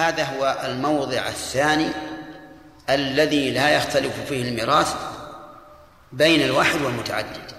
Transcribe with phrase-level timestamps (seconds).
[0.00, 1.88] هذا هو الموضع الثاني
[2.90, 4.94] الذي لا يختلف فيه الميراث
[6.12, 7.52] بين الواحد والمتعدد.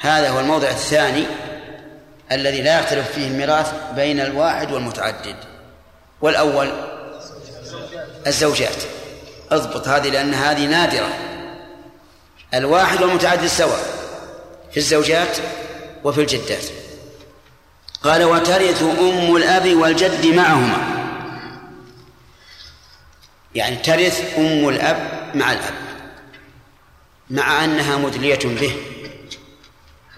[0.00, 1.26] هذا هو الموضع الثاني
[2.32, 5.36] الذي لا يختلف فيه الميراث بين الواحد والمتعدد.
[6.20, 6.72] والأول
[8.26, 8.82] الزوجات.
[9.50, 11.08] اضبط هذه لأن هذه نادرة.
[12.54, 13.84] الواحد والمتعدد سواء
[14.70, 15.36] في الزوجات
[16.04, 16.79] وفي الجدات.
[18.04, 21.00] قال وترث أم الأب والجد معهما.
[23.54, 25.74] يعني ترث أم الأب مع الأب
[27.30, 28.76] مع أنها مدلية به.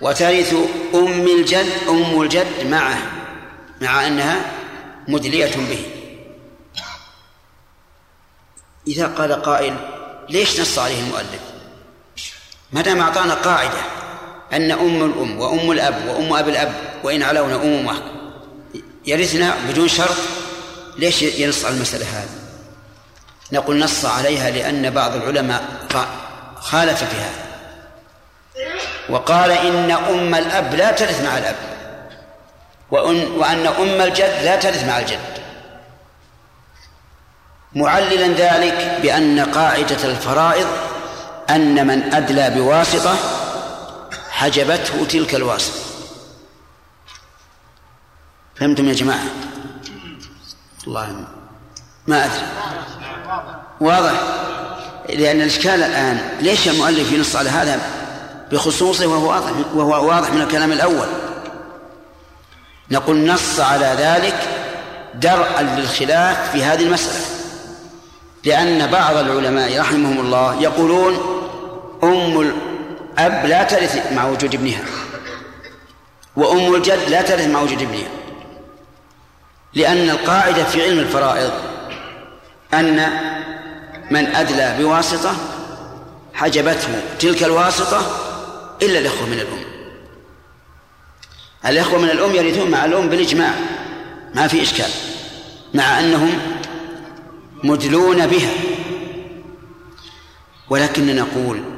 [0.00, 0.54] وترث
[0.94, 2.98] أم الجد أم الجد معه
[3.80, 4.52] مع أنها
[5.08, 5.86] مدلية به.
[8.86, 9.76] إذا قال قائل
[10.28, 11.40] ليش نص عليه المؤلف؟
[12.72, 13.80] ما دام أعطانا قاعدة.
[14.52, 16.74] أن أم الأم وأم الأب وأم أب الأب
[17.04, 18.02] وإن علونا أمومة
[19.06, 20.16] يرثنا بدون شرط.
[20.98, 22.28] ليش ينص على المسألة هذه؟
[23.52, 25.62] نقول نص عليها لأن بعض العلماء
[26.60, 27.42] خالف في هذا.
[29.08, 31.56] وقال إن أم الأب لا ترث مع الأب.
[32.90, 35.18] وأن, وأن أم الجد لا ترث مع الجد.
[37.74, 40.66] معللا ذلك بأن قاعدة الفرائض
[41.50, 43.14] أن من أدلى بواسطة
[44.42, 45.80] حجبته تلك الواسطة.
[48.56, 49.24] فهمتم يا جماعة؟
[50.86, 51.24] الله
[52.06, 52.46] ما أدري.
[53.80, 54.12] واضح.
[55.08, 57.80] لأن الإشكال الآن ليش المؤلف ينص على هذا
[58.52, 61.06] بخصوصه وهو واضح وهو واضح من الكلام الأول؟
[62.90, 64.48] نقول نص على ذلك
[65.14, 67.26] درءا للخلاف في هذه المسألة.
[68.44, 71.14] لأن بعض العلماء رحمهم الله يقولون
[72.02, 72.71] أم
[73.18, 74.84] الأب لا ترث مع وجود ابنها.
[76.36, 78.08] وأم الجد لا ترث مع وجود ابنها.
[79.74, 81.52] لأن القاعدة في علم الفرائض
[82.74, 83.08] أن
[84.10, 85.34] من أدلى بواسطة
[86.34, 88.18] حجبته تلك الواسطة
[88.82, 89.64] إلا الإخوة من الأم.
[91.66, 93.54] الإخوة من الأم يرثون مع الأم بالإجماع
[94.34, 94.90] ما في إشكال
[95.74, 96.38] مع أنهم
[97.64, 98.50] مدلون بها.
[100.70, 101.71] ولكننا نقول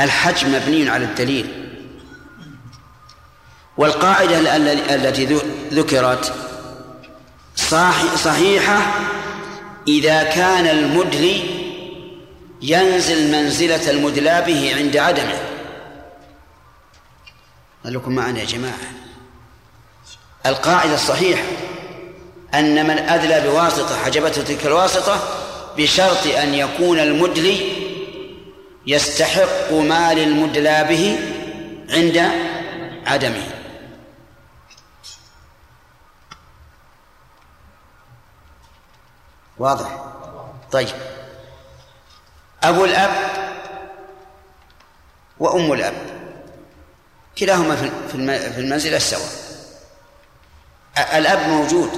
[0.00, 1.64] الحج مبني على الدليل.
[3.76, 4.56] والقاعدة
[4.94, 5.40] التي
[5.72, 6.34] ذكرت
[8.16, 8.78] صحيحة
[9.88, 11.42] إذا كان المدلي
[12.62, 15.38] ينزل منزلة المدلى به عند عدمه.
[17.84, 18.78] لكم معنا يا جماعة.
[20.46, 21.42] القاعدة الصحيحة
[22.54, 25.20] أن من أدلى بواسطة حجبته تلك الواسطة
[25.76, 27.77] بشرط أن يكون المدلي
[28.88, 31.18] يستحق مال المدلى به
[31.90, 32.16] عند
[33.06, 33.48] عدمه.
[39.58, 40.04] واضح؟
[40.72, 40.88] طيب.
[42.62, 43.10] أبو الأب
[45.38, 45.94] وأم الأب.
[47.38, 47.76] كلاهما
[48.08, 49.30] في المنزلة سواء
[51.18, 51.90] الأب موجود.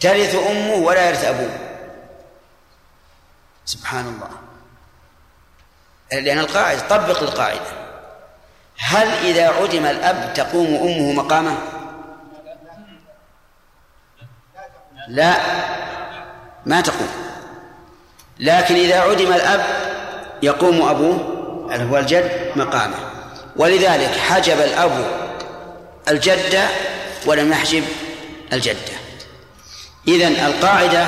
[0.00, 1.58] ترث أمه ولا يرث أبوه.
[3.64, 4.47] سبحان الله.
[6.12, 7.60] لأن القاعدة طبق القاعدة.
[8.78, 11.58] هل إذا عدم الأب تقوم أمه مقامه؟
[15.08, 15.36] لا
[16.66, 17.08] ما تقوم.
[18.40, 19.64] لكن إذا عدم الأب
[20.42, 21.38] يقوم أبوه
[21.70, 22.96] هو الجد مقامه.
[23.56, 25.06] ولذلك حجب الأب
[26.08, 26.68] الجدة
[27.26, 27.84] ولم يحجب
[28.52, 28.98] الجدة
[30.08, 31.06] إذن القاعدة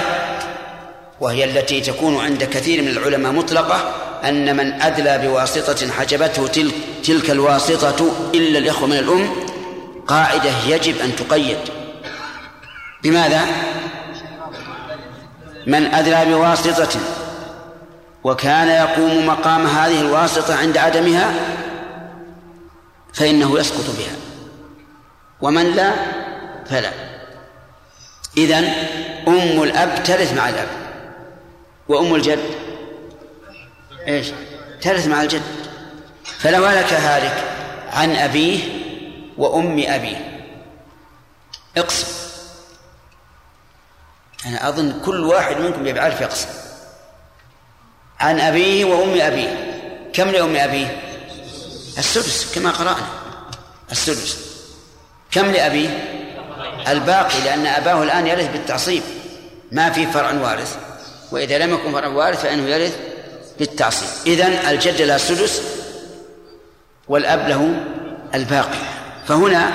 [1.21, 3.95] وهي التي تكون عند كثير من العلماء مطلقة
[4.25, 9.31] أن من أدلى بواسطة حجبته تلك, تلك الواسطة إلا الإخوة من الأم
[10.07, 11.59] قاعدة يجب أن تقيد.
[13.03, 13.41] بماذا؟
[15.67, 17.01] من أدلى بواسطة
[18.25, 21.35] وكان يقوم مقام هذه الواسطة عند عدمها
[23.13, 24.17] فإنه يسقط بها.
[25.41, 25.93] ومن لا
[26.71, 26.91] فلا.
[28.37, 28.65] إذن
[29.29, 30.69] أم الأب ترث مع الأب
[31.89, 32.39] وأم الجد
[34.09, 34.27] إيش؟
[34.81, 35.43] ترث مع الجد.
[36.39, 37.45] فلو هلك هالك
[37.93, 38.59] عن أبيه
[39.39, 40.47] وأم أبيه.
[41.77, 42.07] اقسم.
[44.47, 46.49] أنا أظن كل واحد منكم يعرف يقسم.
[48.21, 49.81] عن أبيه وأم أبيه.
[50.13, 51.01] كم لأم أبيه؟
[51.99, 53.07] السدس كما قرأنا.
[53.93, 54.39] السدس.
[55.31, 55.89] كم لأبيه؟
[56.89, 59.03] الباقي لأن أباه الآن يرث بالتعصيب.
[59.73, 60.77] ما في فرع وارث.
[61.33, 63.10] وإذا لم يكن فرع وارث فإنه يرث
[63.61, 65.63] بالتعصيب إذن الجد له السدس
[67.09, 67.75] والأب له
[68.35, 68.79] الباقي.
[69.29, 69.71] فهنا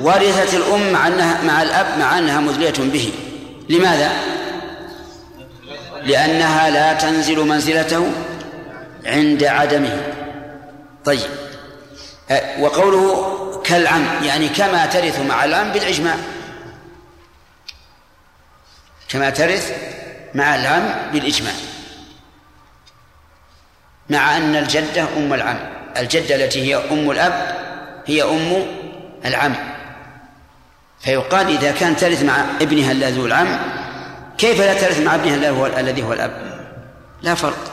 [0.00, 3.12] ورثت الأم مع أنها مع الأب مع أنها مدلية به.
[3.68, 4.12] لماذا؟
[6.02, 8.12] لأنها لا تنزل منزلته
[9.06, 10.12] عند عدمه.
[11.04, 11.30] طيب.
[12.30, 13.30] أه، وقوله
[13.64, 16.16] كالعم يعني كما ترث مع العم بالإجماع.
[19.08, 19.72] كما ترث
[20.34, 21.54] مع العم بالإجماع.
[24.10, 25.58] مع أن الجدة أم العم.
[25.96, 27.56] الجدة التي هي أم الأب
[28.06, 28.66] هي أم
[29.24, 29.54] العم.
[31.00, 33.58] فيقال إذا كانت ترث مع ابنها الذي هو العم
[34.38, 36.64] كيف لا ترث مع ابنها الذي هو الأب؟
[37.22, 37.72] لا فرق.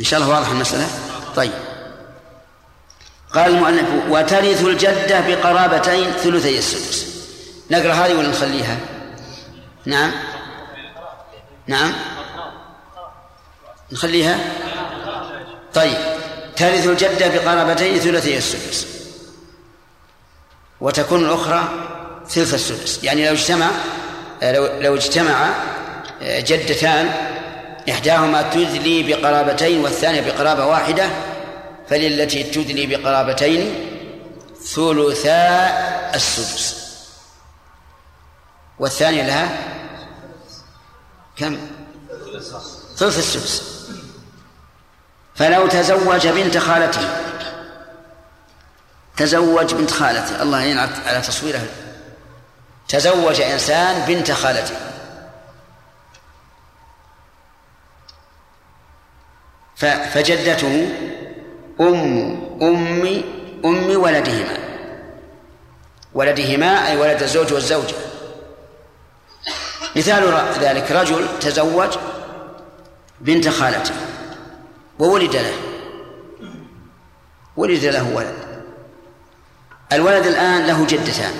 [0.00, 0.86] إن شاء الله واضح المسألة؟
[1.36, 1.52] طيب.
[3.34, 7.08] قال المؤلف وترث الجدة بقرابتين ثلثي السدس.
[7.70, 8.76] نقرأ هذه ولا نخليها؟
[9.86, 10.12] نعم.
[11.66, 11.92] نعم.
[13.92, 14.38] نخليها؟
[15.74, 15.96] طيب.
[16.56, 18.86] ترث الجدة بقرابتين ثلثي السدس.
[20.80, 21.68] وتكون الأخرى
[22.28, 23.04] ثلث السدس.
[23.04, 23.70] يعني لو اجتمع
[24.42, 25.50] لو لو اجتمع
[26.22, 27.10] جدتان
[27.90, 31.10] إحداهما تدلي بقرابتين والثانية بقرابة واحدة
[31.88, 33.90] فللتي تدلي بقرابتين
[34.62, 35.68] ثلثا
[36.14, 36.88] السدس.
[38.78, 39.58] والثانية لها
[41.36, 41.58] كم؟
[42.96, 43.77] ثلث السدس.
[45.38, 47.00] فلو تزوج بنت خالته.
[49.16, 50.42] تزوج بنت خالته.
[50.42, 51.66] الله يعين على تصويره.
[52.88, 54.74] تزوج إنسان بنت خالته.
[60.14, 60.88] فجدته
[61.80, 63.22] أم أم
[63.64, 64.58] أم ولدهما.
[66.14, 67.94] ولدهما أي ولد الزوج والزوجة.
[69.96, 71.98] مثال ذلك رجل تزوج
[73.20, 73.94] بنت خالته.
[74.98, 75.54] وولد له.
[77.56, 78.34] ولد له ولد.
[79.92, 81.32] الولد الآن له جدتان.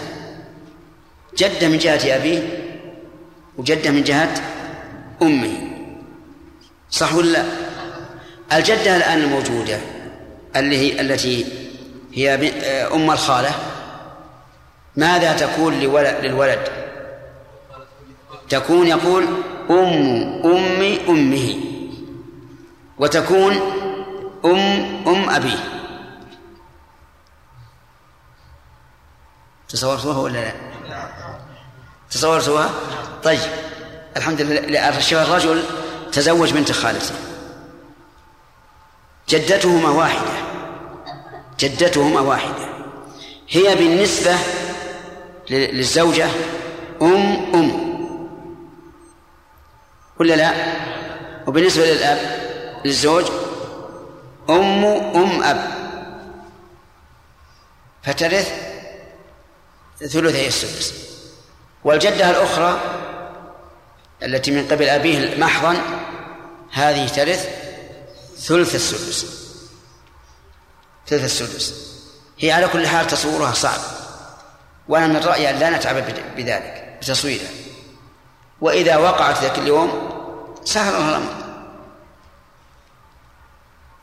[1.39, 2.43] جدة من جهة أبيه
[3.59, 4.35] وجدة من جهة
[5.23, 5.55] أمه.
[6.91, 7.45] صح ولا لا؟
[8.53, 9.79] الجدة الآن الموجودة
[10.57, 11.47] اللي هي التي
[12.13, 12.35] هي
[12.95, 13.51] أم الخالة
[14.97, 15.75] ماذا تكون
[16.23, 16.69] للولد؟
[18.49, 19.25] تكون يقول
[19.71, 21.55] أم أم أمه.
[22.99, 23.53] وتكون
[24.45, 24.59] أم
[25.09, 25.59] أم أبيه
[29.69, 30.53] تصورتوها ولا لا؟
[32.11, 32.71] تصورتوها؟
[33.25, 33.41] طيب
[34.17, 34.61] الحمد لله.
[35.23, 35.65] الرجل
[36.13, 37.15] تزوج بنت خالته.
[39.29, 40.33] جدتهما واحدة.
[41.61, 42.69] جدتهما واحدة.
[43.49, 44.37] هي بالنسبة
[45.51, 46.29] للزوجة
[47.03, 47.89] أم أم.
[50.21, 50.53] ولا لا؟
[51.47, 52.48] وبالنسبة للأب؟
[52.85, 53.25] للزوج
[54.51, 55.79] أم أم أب.
[58.03, 58.53] فترث
[59.99, 60.95] ثلثي السدس.
[61.85, 62.81] والجدة الأخرى
[64.23, 65.77] التي من قبل أبيه محضا
[66.73, 67.49] هذه ترث
[68.39, 69.27] ثلث السدس.
[71.07, 71.75] ثلث السدس.
[72.39, 73.81] هي على كل حال تصورها صعب.
[74.89, 76.05] وأنا من رأيي أن لا نتعب
[76.37, 77.51] بذلك بتصويرها.
[78.61, 80.11] وإذا وقعت ذاك اليوم
[80.65, 81.38] سهل الأمر.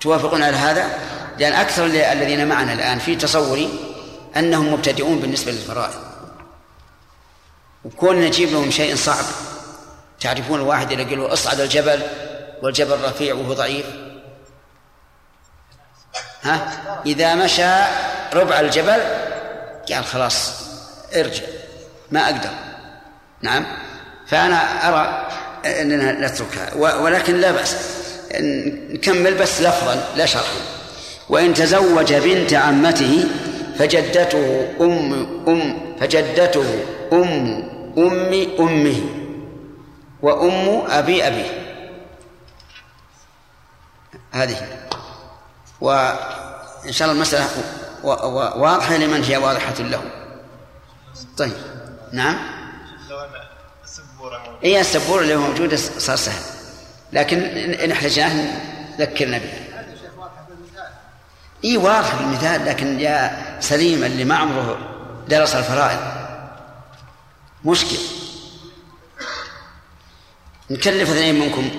[0.05, 0.89] توافقون على هذا؟
[1.39, 3.79] لأن أكثر الذين معنا الآن في تصوري
[4.37, 5.99] أنهم مبتدئون بالنسبة للفرائض.
[7.85, 9.25] وكون نجيب لهم شيء صعب.
[10.21, 12.01] تعرفون الواحد اللي يقول اصعد الجبل
[12.61, 13.85] والجبل رفيع وهو ضعيف.
[16.43, 16.71] ها؟
[17.05, 17.73] إذا مشى
[18.33, 19.01] ربع الجبل
[19.91, 20.51] قال خلاص
[21.15, 21.43] ارجع.
[22.11, 22.51] ما أقدر.
[23.41, 23.65] نعم؟
[24.27, 25.27] فأنا أرى
[25.81, 26.73] أننا نتركها.
[26.75, 27.95] ولكن لا بأس.
[28.93, 30.59] نكمل بس لفظا لا شرحا.
[31.29, 33.25] وإن تزوج بنت عمته
[33.79, 35.13] فجدته أم
[35.47, 37.63] أم فجدته أم
[37.97, 39.01] أم أمه
[40.21, 41.65] وأم أبي أبيه.
[44.31, 44.67] هذه.
[45.81, 47.47] وإن شاء الله المسألة
[48.55, 50.01] واضحة لمن هي واضحة له.
[51.37, 51.53] طيب.
[52.13, 52.37] نعم.
[54.63, 56.54] اي السبورة اللي هو موجودة صار سهل.
[57.13, 58.59] لكن إن احتجناه
[58.99, 59.53] ذكرنا به.
[61.65, 64.77] إي واضح بالمثال لكن يا سليم اللي ما عمره
[65.27, 65.99] درس الفرائض.
[67.65, 67.97] مشكل.
[70.69, 71.69] نكلف اثنين منكم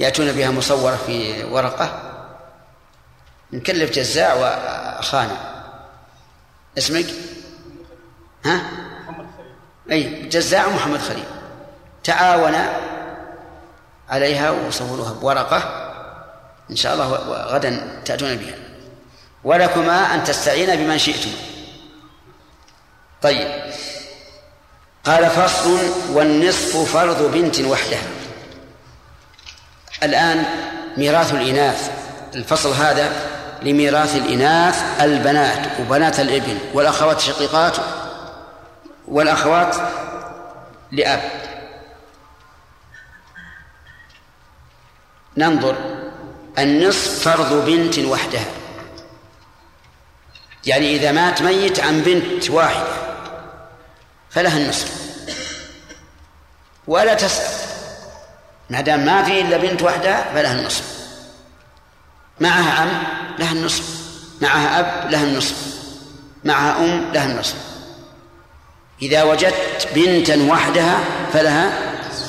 [0.00, 2.02] يأتون بها مصورة في ورقة.
[3.52, 5.36] نكلف جزاع وخانة
[6.78, 7.06] اسمك؟
[8.44, 8.62] ها؟
[9.90, 11.24] أي جزاع محمد خليل.
[12.04, 12.89] تعاونا
[14.10, 15.86] عليها وصوروها بورقة
[16.70, 17.06] إن شاء الله
[17.46, 18.54] غدا تأتون بها.
[19.44, 21.30] ولكما أن تستعينا بمن شئتم.
[23.22, 23.48] طيب.
[25.04, 25.78] قال فصل
[26.12, 28.02] والنصف فرض بنت وحدها.
[30.02, 30.44] الآن
[30.96, 31.90] ميراث الإناث.
[32.34, 33.12] الفصل هذا
[33.62, 37.76] لميراث الإناث البنات وبنات الإبن والأخوات الشقيقات
[39.08, 39.76] والأخوات
[40.92, 41.49] لأب.
[45.40, 45.76] ننظر.
[46.58, 48.44] النصف فرض بنت وحدها.
[50.66, 52.92] يعني إذا مات ميت عن بنت واحدة
[54.30, 54.92] فلها النصف.
[56.86, 57.70] ولا تسأل.
[58.70, 60.84] ما دام ما في إلا بنت وحدها فلها النصف.
[62.40, 62.88] معها عم
[63.38, 63.84] لها النصف.
[64.40, 65.56] معها أب لها النصف.
[66.44, 67.56] معها أم لها النصف.
[69.02, 71.00] إذا وجدت بنتا وحدها
[71.32, 71.72] فلها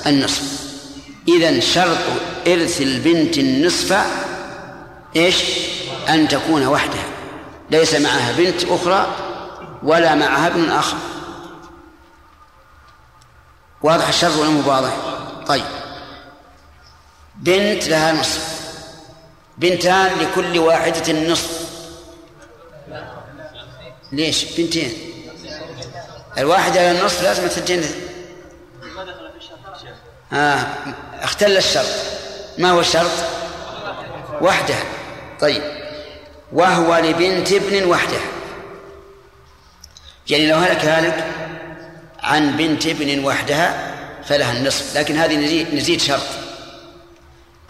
[0.08, 0.61] النصف.
[1.38, 1.98] إذا شرط
[2.48, 4.06] إرث البنت النصف
[5.16, 5.44] إيش؟
[6.10, 7.06] أن تكون وحدها.
[7.72, 9.16] ليس معها بنت أخرى
[9.84, 10.98] ولا معها ابن آخر.
[13.82, 14.94] واضح الشرط ولا مو واضح؟
[15.48, 15.66] طيب.
[17.36, 18.62] بنت لها نصف.
[19.58, 21.62] بنتان لكل واحدة نصف
[24.12, 24.94] ليش؟ بنتين.
[26.38, 28.11] الواحدة على النصف لازم الثنتين
[30.34, 30.68] آه
[31.22, 31.90] اختل الشرط.
[32.58, 33.12] ما هو الشرط؟
[34.42, 34.84] وحدها
[35.40, 35.64] طيب.
[36.54, 38.22] وهو لبنت ابن وحدها
[40.30, 41.26] يعني لو هلك هالك
[42.24, 44.98] عن بنت ابن وحدها فلها النصف.
[44.98, 46.28] لكن هذه نزيد, نزيد شرط.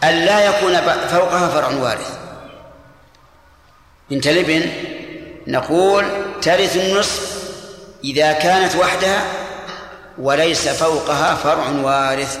[0.04, 0.76] أن لا يكون
[1.08, 2.18] فوقها فرع وارث.
[4.10, 4.70] بنت الابن
[5.46, 6.04] نقول
[6.42, 7.42] ترث النصف
[8.04, 9.24] إذا كانت وحدها
[10.18, 12.38] وليس فوقها فرع وارث.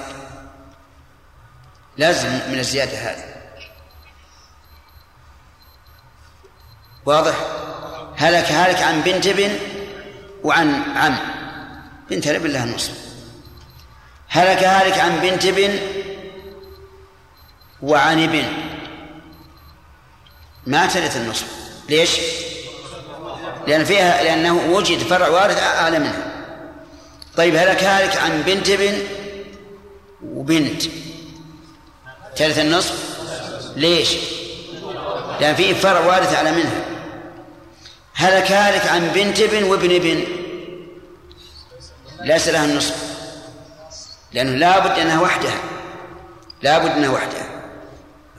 [1.96, 3.24] لازم من الزيادة هذه.
[7.06, 7.34] واضح؟
[8.16, 9.58] هلك هلك عن بنت ابن
[10.44, 11.16] وعن عم.
[12.10, 12.94] بنت الابن لها النصف
[14.28, 15.78] هلك هالك عن بنت ابن
[17.82, 18.44] وعن ابن.
[20.66, 21.46] ما ترث النصف.
[21.88, 22.20] ليش؟
[23.66, 26.31] لأن فيها لأنه وجد فرع وارث أعلى منها.
[27.36, 28.98] طيب هلك هالك عن بنت ابن
[30.24, 30.82] وبنت.
[32.36, 33.18] ترث النصف.
[33.76, 34.08] ليش؟
[35.40, 36.84] لأن فيه فرع وارث أعلى منها.
[38.14, 40.24] هلك هالك عن بنت ابن وابن ابن.
[42.20, 42.96] ليس لها النصف.
[44.32, 45.60] لأنه لا بد أنها وحدها.
[46.62, 47.46] لا بد أنها وحدها.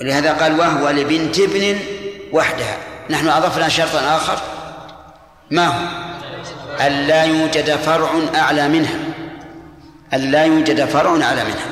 [0.02, 1.80] ولهذا قال وهو لبنت ابن
[2.32, 2.78] وحدها.
[3.10, 4.42] نحن أضفنا شرطا آخر.
[5.52, 6.13] ما هو؟
[6.82, 9.00] أن لا يوجد فرع أعلى منها.
[10.14, 11.70] أن لا يوجد فرع أعلى منها.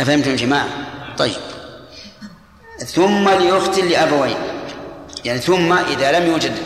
[0.00, 0.68] أفهمتم يا جماعة؟
[1.18, 1.36] طيب.
[2.86, 4.36] ثم لأخت لأبوين.
[5.24, 6.56] يعني ثم إذا لم يوجد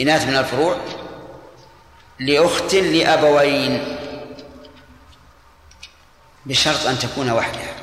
[0.00, 0.76] إناث من الفروع
[2.20, 3.96] لأخت لأبوين.
[6.46, 7.74] بشرط أن تكون وحدها.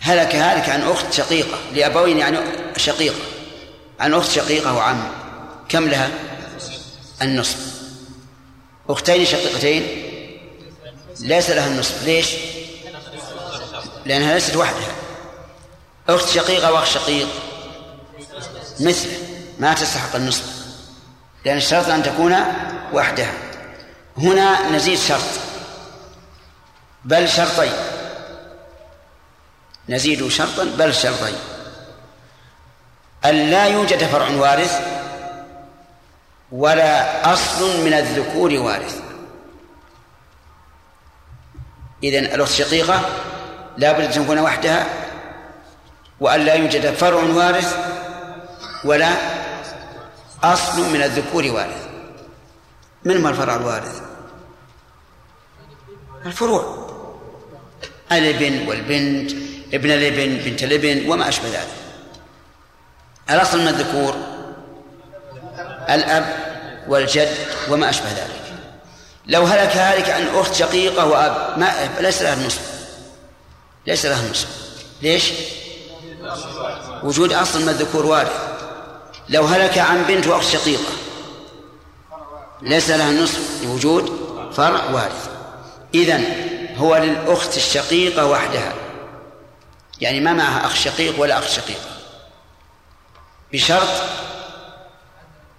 [0.00, 1.58] هلك هالك عن أخت شقيقة.
[1.74, 2.38] لأبوين يعني
[2.76, 3.37] شقيقة.
[4.00, 5.12] عن أخت شقيقة وعم.
[5.68, 6.10] كم لها؟
[7.22, 7.56] النصف.
[8.88, 9.82] أختين شقيقتين؟
[11.20, 12.04] ليس لها النصف.
[12.04, 12.28] ليش؟
[14.06, 14.92] لأنها ليست وحدها.
[16.08, 17.28] أخت شقيقة وأخ شقيق.
[18.80, 19.18] مثله.
[19.58, 20.44] ما تستحق النصف.
[21.44, 22.36] لأن الشرط أن تكون
[22.92, 23.32] وحدها.
[24.18, 25.40] هنا نزيد شرط.
[27.04, 27.72] بل شرطين.
[29.88, 31.34] نزيد شرطا بل شرطين.
[33.24, 34.80] أن لا يوجد فرع وارث
[36.52, 39.00] ولا أصل من الذكور وارث.
[42.02, 43.00] إذن الأخت الشقيقة
[43.76, 44.86] لا بد أن تكون وحدها
[46.20, 47.76] وأن لا يوجد فرع وارث
[48.84, 49.12] ولا
[50.42, 51.88] أصل من الذكور وارث.
[53.04, 54.02] من هو الفرع الوارث؟
[56.26, 56.88] الفروع.
[58.12, 59.30] الابن والبنت
[59.74, 61.87] ابن الابن بنت الابن وما أشبه ذلك.
[63.30, 64.16] الأصل من الذكور؟
[65.90, 66.36] الأب
[66.88, 67.36] والجد
[67.70, 68.38] وما أشبه ذلك.
[69.26, 72.60] لو هلك هالك عن أخت شقيقة وأب ما ليس لها النصف
[73.86, 74.48] ليس لها النصف
[75.02, 75.32] ليش؟
[77.02, 78.48] وجود أصل من الذكور وارث
[79.28, 80.92] لو هلك عن بنت وأخت شقيقة
[82.62, 84.18] ليس لها النصف لوجود
[84.56, 85.28] فرع وارث
[85.94, 86.24] إذن
[86.76, 88.74] هو للأخت الشقيقة وحدها.
[90.00, 91.97] يعني ما معها أخ شقيق ولا أخ شقيق
[93.52, 94.02] بشرط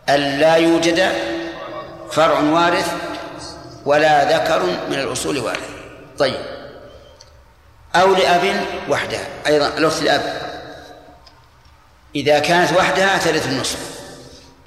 [0.10, 1.12] أن لا يوجد
[2.12, 2.93] فرع وارث
[3.86, 5.69] ولا ذكر من الأصول وارث.
[6.19, 6.60] طيب.
[7.96, 10.50] أو لأب وحدها أيضا الأخت الأب
[12.15, 13.79] إذا كانت وحدها ترث النصف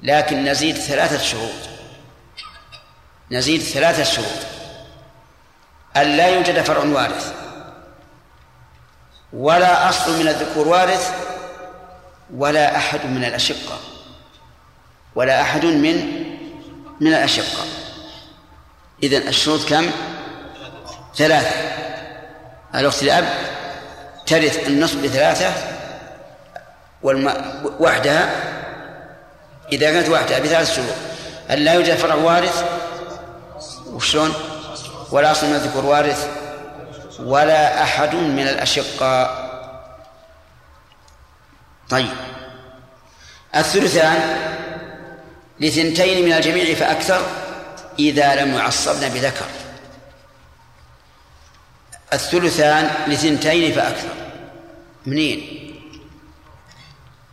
[0.03, 1.51] لكن نزيد ثلاثة شروط
[3.31, 4.53] نزيد ثلاثة شروط
[5.97, 7.33] أن لا يوجد فرع وارث
[9.33, 11.32] ولا أصل من الذكور وارث
[12.37, 13.79] ولا أحد من الأشقة.
[15.15, 16.23] ولا أحد من
[17.01, 17.65] من الأشقة.
[19.03, 19.91] إذن الشروط كم؟
[21.15, 21.55] ثلاثة.
[22.75, 23.25] الأخت الأب
[24.25, 25.53] ترث النصف بثلاثة
[27.03, 27.33] والم...
[27.79, 28.29] وحدها
[29.71, 30.95] إذا كانت وحدها بثلاث شروط.
[31.51, 32.63] أن لا يوجد فرع وارث؟
[33.87, 34.33] وشلون؟
[35.11, 36.27] ولا أصل من الذكور وارث؟
[37.19, 39.42] ولا أحد من الأشقاء
[41.89, 42.09] طيب.
[43.55, 44.37] الثلثان
[45.59, 47.21] لثنتين من الجميع فأكثر
[47.99, 49.45] إذا لم يعصبن بذكر.
[52.13, 54.09] الثلثان لثنتين فأكثر.
[55.05, 55.59] منين؟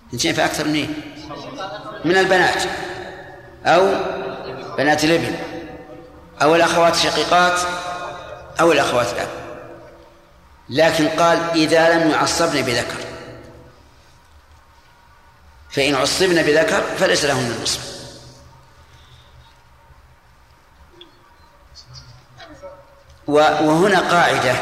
[0.08, 1.00] اثنتين فأكثر منين؟
[2.04, 2.62] من البنات.
[3.66, 3.94] أو
[4.78, 5.36] بنات الابن.
[6.42, 7.60] أو الأخوات الشقيقات.
[8.60, 9.28] أو الأخوات الأب.
[10.68, 13.09] لكن قال إذا لم يعصبن بذكر.
[15.72, 17.80] فإن عصبن بذكر فليس لهن النصف
[23.26, 24.54] وهنا قاعدة.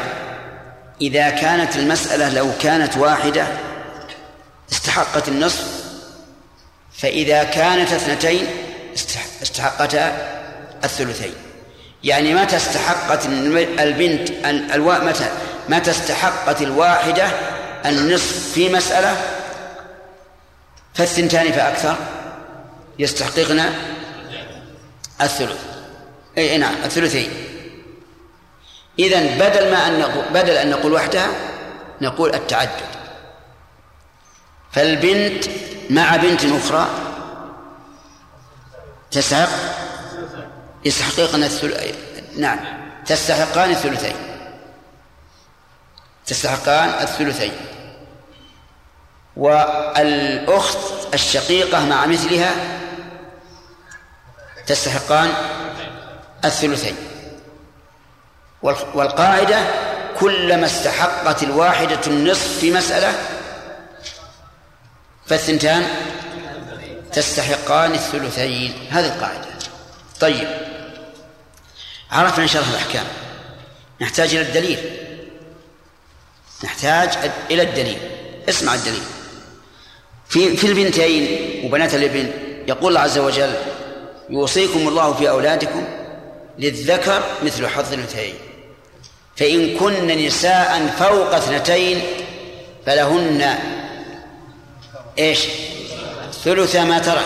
[1.01, 3.47] إذا كانت المسألة لو كانت واحدة
[4.71, 5.63] استحقت النصف
[6.97, 8.47] فإذا كانت اثنتين
[9.43, 10.29] استحقتا
[10.83, 11.33] الثلثين.
[12.03, 13.25] يعني متى استحقت
[13.79, 14.31] البنت
[15.03, 15.29] متى
[15.69, 17.31] متى استحقت الواحدة
[17.85, 19.38] النصف في مسألة؟
[20.99, 21.95] فالثنتان فأكثر.
[22.99, 23.59] يستحققن
[25.21, 25.63] الثلث.
[26.37, 27.31] أي نعم الثلثين.
[28.99, 31.27] إذن بدل ما أن نقول بدل أن نقول وحدها
[32.01, 32.89] نقول التعدد.
[34.71, 35.45] فالبنت
[35.89, 36.89] مع بنت أخرى
[39.11, 39.49] تستحق
[40.85, 41.93] يستحققن الثل...
[42.37, 42.59] نعم
[43.05, 44.15] تستحقان الثلثين.
[46.25, 47.51] تستحقان الثلثين.
[49.39, 50.77] والأخت
[51.13, 52.51] الشقيقة مع مثلها
[54.67, 55.33] تستحقان
[56.45, 56.95] الثلثين.
[58.93, 59.59] والقاعدة
[60.19, 63.13] كلما استحقت الواحدة النصف في مسألة
[65.27, 65.87] فالثنتان
[67.13, 68.87] تستحقان الثلثين.
[68.91, 69.47] هذه القاعدة.
[70.19, 70.47] طيب.
[72.11, 73.05] عرفنا الله الأحكام.
[74.01, 74.97] نحتاج إلى الدليل.
[76.63, 77.99] نحتاج إلى الدليل.
[78.49, 79.03] اسمع الدليل.
[80.29, 82.31] في في البنتين وبنات الابن.
[82.67, 83.53] يقول الله عز وجل
[84.29, 85.87] يوصيكم الله في أولادكم
[86.59, 88.35] للذكر مثل حظ الأنثيين.
[89.35, 92.01] فإن كن نساء فوق اثنتين
[92.85, 93.55] فلهن
[95.19, 95.47] إيش؟
[96.43, 97.25] ثلث ما ترك.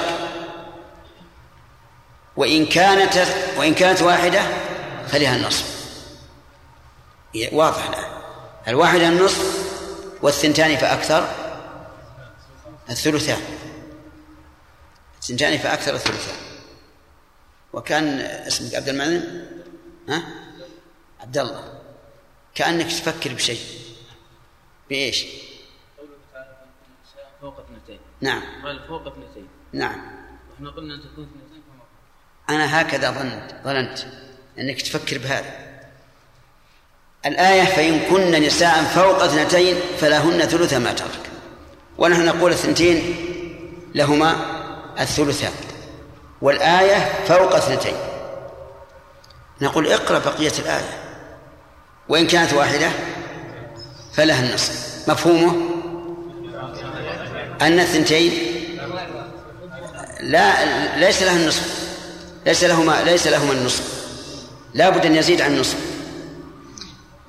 [2.37, 4.41] وإن كانت وإن كانت واحدة
[5.07, 5.65] فلها النصف.
[7.51, 8.03] واضح الآن.
[8.67, 9.67] الواحدة النصف
[10.21, 11.27] والثنتان فأكثر.
[12.93, 13.41] الثلثان.
[15.21, 16.35] الثنتان فأكثر الثلثان.
[17.73, 19.47] وكان اسمك عبد المعلم
[20.09, 20.23] ها؟
[21.19, 21.81] عبد الله.
[22.55, 23.61] كأنك تفكر بشيء.
[24.89, 25.25] بإيش؟
[27.41, 27.99] فوق اثنتين.
[28.21, 28.41] نعم.
[28.65, 29.47] قال فوق اثنتين.
[29.73, 30.01] نعم.
[30.51, 33.99] وإحنا قلنا أن تكون اثنتين فما أنا هكذا ظننت ظننت
[34.59, 35.73] أنك تفكر بهذا.
[37.25, 41.32] الآية فإن كن نساء فوق اثنتين فلهن ثلث ما ترك.
[41.97, 43.15] ونحن نقول الثنتين
[43.95, 44.35] لهما
[44.99, 45.51] الثلثان
[46.41, 47.95] والآية فوق اثنتين.
[49.61, 51.03] نقول اقرأ بقية الآية
[52.09, 52.89] وإن كانت واحدة
[54.13, 55.69] فلها النصف مفهومه؟
[57.61, 58.33] أن الثنتين
[60.19, 60.53] لا
[60.99, 61.83] ليس لها النصف
[62.45, 63.83] ليس لهما ليس لهما النصف.
[64.73, 65.77] لا بد أن يزيد عن النصف.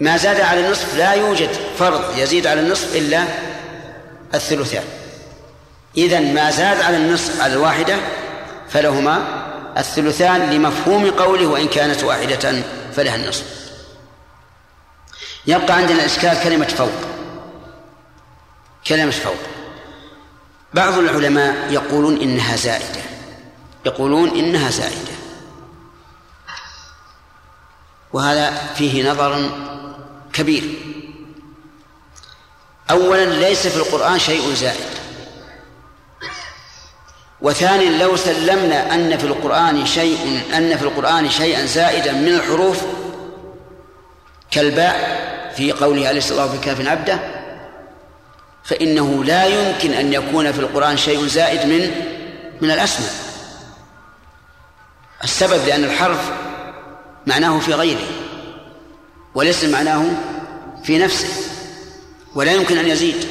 [0.01, 3.25] ما زاد على النصف لا يوجد فرض يزيد على النصف إلا
[4.35, 4.85] الثلثان.
[5.97, 7.97] إذا ما زاد على النصف على الواحدة
[8.69, 9.45] فلهما
[9.79, 12.63] الثلثان لمفهوم قوله وإن كانت واحدة
[12.97, 13.45] فلها النصف.
[15.47, 16.93] يبقى عندنا إشكال كلمة فوق.
[18.87, 19.37] كلمة فوق.
[20.75, 23.01] بعض العلماء يقولون إنها زائدة.
[23.87, 25.15] يقولون إنها زائدة.
[28.13, 29.51] وهذا فيه نظر
[30.33, 30.65] كبير.
[32.91, 34.95] أولا ليس في القرآن شيء زائد.
[37.41, 42.83] وثانيا لو سلمنا أن في القرآن شيء أن في القرآن شيئا زائدا من الحروف
[44.51, 45.25] كالباء
[45.57, 47.19] في قوله عليه الصلاة والسلام في كاف عبده
[48.65, 51.91] فإنه لا يمكن أن يكون في القرآن شيء زائد من
[52.61, 53.13] من الأسماء.
[55.25, 56.33] السبب لأن الحرف
[57.27, 58.07] معناه في غيره
[59.35, 60.05] وليس معناه
[60.85, 61.54] في نفسه.
[62.35, 63.29] ولا يمكن أن يزيد.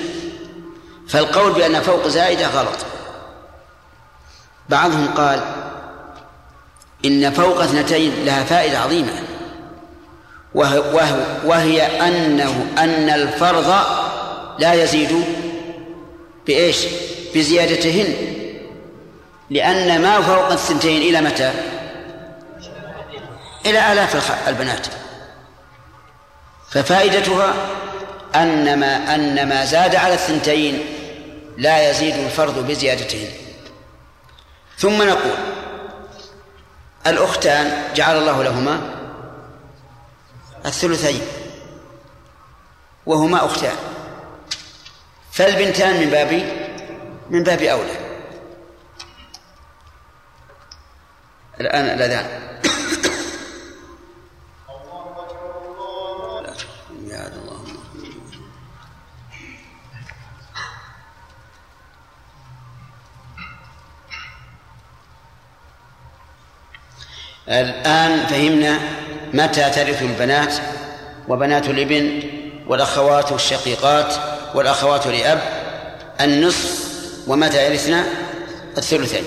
[1.07, 2.77] فالقول بأن فوق زائدة غلط.
[4.69, 5.41] بعضهم قال
[7.05, 9.23] إن فوق اثنتين لها فائدة عظيمة.
[10.55, 11.01] وهو
[11.45, 13.73] وهي أنه أن الفرض
[14.59, 15.25] لا يزيد
[16.47, 16.85] بإيش؟
[17.35, 18.15] بزيادتهن.
[19.49, 21.53] لأن ما فوق الثنتين إلى متى؟
[23.65, 24.87] إلى آلاف البنات.
[26.71, 27.53] ففائدتها
[28.35, 30.85] أن ما أن ما زاد على الثنتين
[31.57, 33.29] لا يزيد الفرض بزيادتهن.
[34.77, 35.37] ثم نقول
[37.07, 38.81] الأختان جعل الله لهما
[40.65, 41.21] الثلثين
[43.05, 43.75] وهما أختان.
[45.31, 46.31] فالبنتان من باب
[47.29, 47.97] من باب أولى.
[51.59, 52.43] الآن الأذان.
[67.49, 68.79] الآن فهمنا
[69.33, 70.53] متى ترث البنات
[71.27, 72.23] وبنات الإبن
[72.67, 74.13] والأخوات الشقيقات
[74.55, 75.41] والأخوات لأب
[76.21, 76.87] النصف
[77.27, 78.05] ومتى يرثنا
[78.77, 79.23] الثلثين؟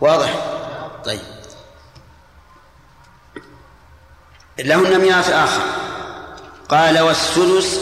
[0.00, 0.34] واضح؟
[1.04, 1.20] طيب.
[4.58, 5.62] لهن ميراث آخر.
[6.68, 7.80] قال والسدس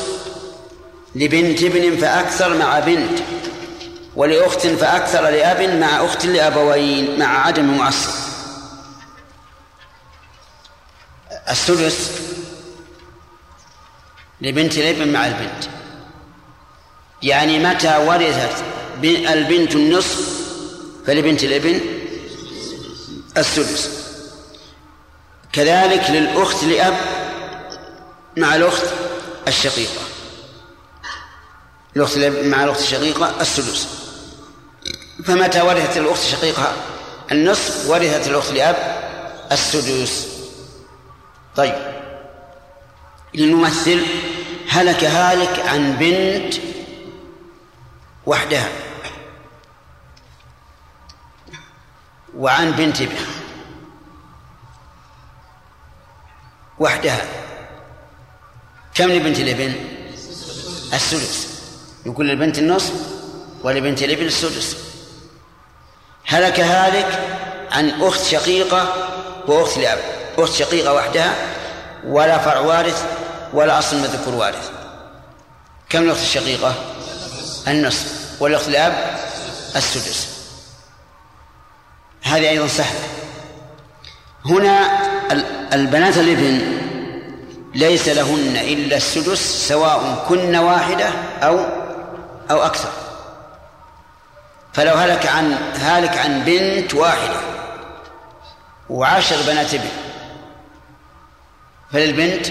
[1.15, 3.19] لبنت ابن فأكثر مع بنت
[4.17, 8.30] ولأخت فأكثر لأب مع أخت لأبوين مع عدم معصب
[11.51, 12.11] السدس
[14.41, 15.65] لبنت الابن مع البنت.
[17.23, 18.65] يعني متى ورثت
[19.05, 20.41] البنت النصف
[21.07, 21.81] فلبنت الابن
[23.37, 23.91] السدس
[25.53, 26.97] كذلك للأخت لأب
[28.37, 28.87] مع الأخت
[29.49, 30.01] الشقيقة.
[31.97, 33.89] الأخت مع الأخت الشقيقة السدس
[35.25, 36.73] فمتى ورثت الأخت الشقيقة
[37.33, 38.77] النصف ورثت الأخت لأب
[39.53, 40.40] السدس
[41.57, 41.75] طيب.
[43.35, 44.07] لنمثل
[44.69, 46.55] هلك هالك عن بنت
[48.27, 48.69] وحدها.
[52.37, 53.17] وعن بنت ابن
[56.79, 57.25] وحدها.
[58.95, 59.75] كم لبنت الابن؟
[60.95, 61.61] السدس
[62.07, 62.93] يقول للبنت النصف
[63.63, 64.77] ولبنت الابن السدس
[66.25, 67.39] هلك هالك
[67.71, 69.09] عن أخت شقيقة
[69.47, 70.20] وأخت لأب.
[70.45, 71.35] أخت شقيقة وحدها
[72.07, 73.05] ولا فرع وارث
[73.53, 74.71] ولا أصل مذكور وارث.
[75.89, 76.75] كم الأخت الشقيقة؟
[77.69, 78.21] النصف.
[78.41, 79.21] والأخت الأب؟
[79.77, 80.29] السدس.
[82.23, 83.01] هذه أيضا سهلة.
[84.45, 85.01] هنا
[85.73, 86.81] البنات الابن
[87.75, 91.09] ليس لهن إلا السدس سواء كن واحدة
[91.43, 91.59] أو
[92.51, 92.89] أو أكثر.
[94.73, 97.37] فلو هلك عن هالك عن بنت واحدة
[98.91, 99.89] وعشر بنات ابن
[101.93, 102.47] فللبنت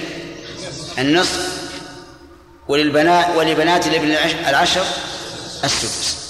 [0.97, 1.59] النصف
[2.67, 4.11] وللبنات ولبنات الابن
[4.47, 4.85] العشر
[5.63, 6.29] السدس.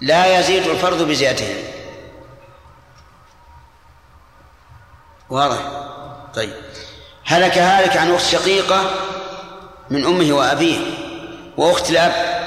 [0.00, 1.56] لا يزيد الفرض بزيادتهم
[5.30, 5.58] واضح؟
[6.34, 6.52] طيب.
[7.24, 8.90] هلك هالك عن أخت شقيقة
[9.90, 10.78] من أمه وأبيه
[11.56, 12.44] وأخت الأب.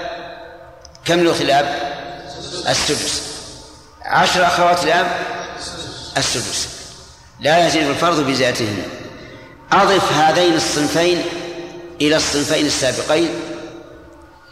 [1.05, 1.65] كم لأخت الأب؟
[2.67, 3.23] السدس.
[4.01, 5.07] عشر أخوات الأب؟
[6.17, 6.69] السدس.
[7.39, 8.83] لا يزيد الفرض بزيادتهن
[9.71, 11.21] أضف هذين الصنفين
[12.01, 13.29] إلى الصنفين السابقين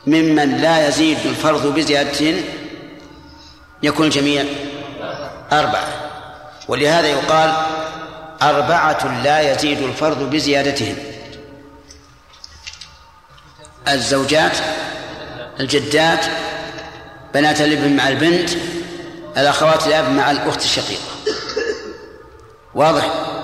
[0.07, 2.35] ممن لا يزيد الفرض بزيادة
[3.83, 4.45] يكون الجميع
[5.51, 5.87] أربعة.
[6.67, 7.53] ولهذا يقال
[8.41, 10.95] أربعة لا يزيد الفرض بزيادتهم
[13.87, 14.57] الزوجات
[15.59, 16.25] الجدات
[17.33, 18.49] بنات الابن مع البنت
[19.37, 21.01] الأخوات الأب مع الأخت الشقيقة.
[22.75, 23.34] واضح؟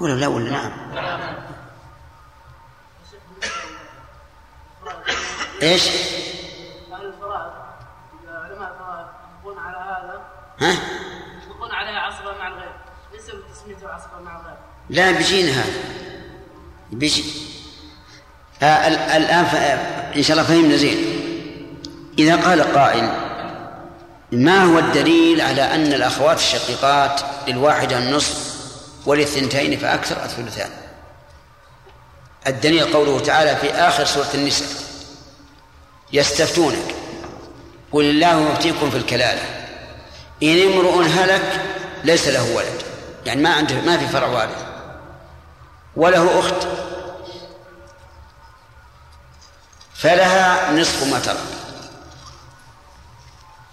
[0.00, 0.72] قولوا لا ولا نعم
[5.62, 5.88] إيش؟
[10.60, 10.72] ها؟
[11.42, 12.72] يطلقون عليها عصبة مع الغير
[13.12, 14.56] ليس بتسميته عصبة مع الغير
[14.90, 15.72] لا بيجينا هذا
[16.92, 17.24] بيجي
[18.62, 19.44] آه الآن
[20.16, 20.96] إن شاء الله فهمنا زين
[22.18, 23.12] إذا قال قائل
[24.32, 28.49] ما هو الدليل على أن الأخوات الشقيقات للواحدة النصف
[29.06, 30.70] وللثنتين فأكثر الثلثان.
[32.46, 34.68] الدليل قوله تعالى في آخر سورة النساء
[36.12, 36.94] يستفتونك.
[37.92, 39.42] قل الله يفتيكم في الكلالة.
[40.42, 41.60] إن امرؤ هلك
[42.04, 42.82] ليس له ولد.
[43.26, 44.64] يعني ما عنده ما في فرع وارث.
[45.96, 46.66] وله أخت.
[49.94, 51.36] فلها نصف ما ترك.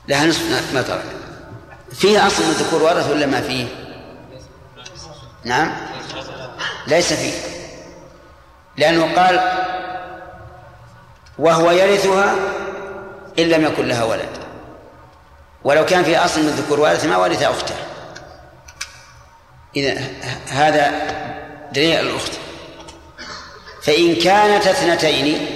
[0.08, 1.06] لها نصف ما ترك.
[1.94, 3.87] فيه أصل من الذكور ورث ولا ما فيه؟
[5.48, 5.72] نعم.
[6.88, 7.34] ليس فيه.
[8.78, 9.40] لأنه قال
[11.40, 12.36] وهو يرثها
[13.40, 14.30] إن لم يكن لها ولد.
[15.64, 17.76] ولو كان في أصل من الذكور وارث ما ورث أخته.
[19.76, 20.02] إذا
[20.50, 20.92] هذا
[21.72, 22.32] دليل الأخت.
[23.84, 25.48] فإن كانت اثنتين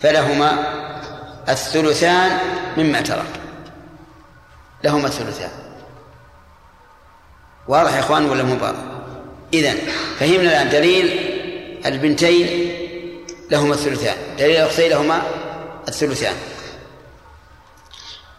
[0.00, 0.74] فلهما
[1.48, 2.38] الثلثان
[2.76, 3.40] مما ترك.
[4.84, 5.50] لهما الثلثان.
[7.68, 8.78] واضح يا إخوان ولا مو واضح؟
[9.54, 9.74] اذا
[10.18, 11.30] فهمنا الآن دليل
[11.86, 12.74] البنتين
[13.50, 14.16] لهما الثلثان.
[14.38, 15.22] دليل الاختين لهما
[15.88, 16.34] الثلثان.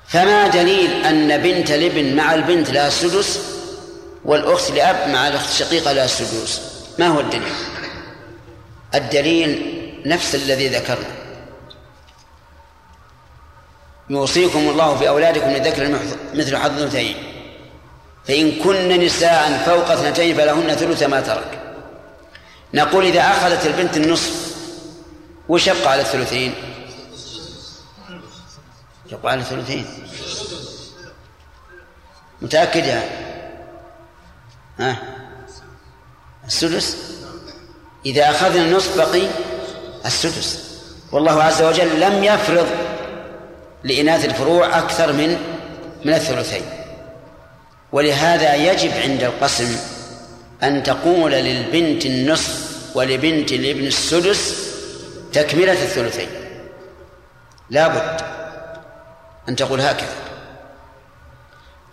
[0.07, 3.39] فما دليل أن بنت الابن مع البنت لها السدس
[4.25, 6.61] والأخت لأب مع الأخت الشقيقة لها السدس
[6.99, 7.53] ما هو الدليل؟
[8.95, 11.15] الدليل نفس الذي ذكرنا.
[14.09, 15.99] يوصيكم الله في أولادكم للذكر
[16.33, 17.34] مثل حظ الأنثيين.
[18.27, 21.59] فإن كن نساء فوق اثنتين فلهن ثلث ما ترك.
[22.73, 24.55] نقول إذا أخذت البنت النصف
[25.49, 26.53] وش يبقى على الثلثين؟
[29.11, 29.85] يبقى على الثلثين.
[32.41, 33.09] متأكد يا؟
[34.79, 34.97] ها؟
[36.47, 36.97] السدس؟
[38.05, 39.27] إذا أخذنا النصف بقي
[40.05, 40.79] السدس.
[41.11, 42.67] والله عز وجل لم يفرض
[43.83, 45.37] لإناث الفروع أكثر من
[46.05, 46.74] من الثلثين.
[47.95, 49.77] ولهذا يجب عند القسم
[50.63, 54.69] أن تقول للبنت النصف ولبنت الابن السدس
[55.33, 56.29] تكملة الثلثين.
[57.69, 58.21] لا بد
[59.49, 60.15] أن تقول هكذا.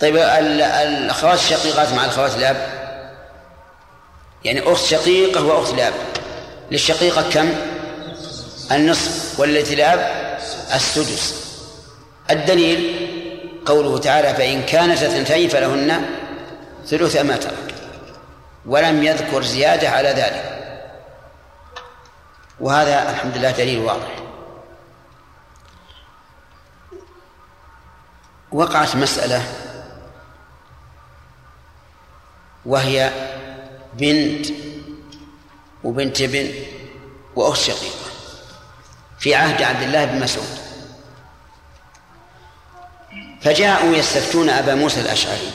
[0.00, 2.68] طيب الأخوات الشقيقات مع الأخوات الأب
[4.44, 5.94] يعني أخت شقيقة وأخت لأب.
[6.70, 7.52] للشقيقة كم؟
[8.72, 9.40] النصف.
[9.40, 10.38] والتي لأب؟
[10.74, 11.34] السدس.
[12.30, 13.01] الدليل؟
[13.66, 16.04] قوله تعالى فإن كانت اثنتين فلهن
[16.86, 17.74] ثلث ما ترك
[18.66, 20.58] ولم يذكر زيادة على ذلك.
[22.60, 24.16] وهذا الحمد لله دليل واضح.
[28.52, 29.42] وقعت مسألة
[32.66, 33.10] وهي
[33.94, 34.46] بنت
[35.84, 36.54] وبنت ابن
[37.36, 38.10] وأخت شقيقة
[39.18, 40.71] في عهد عبد الله بن مسعود.
[43.44, 45.50] فجاءوا يستفتون أبا موسى الأشعري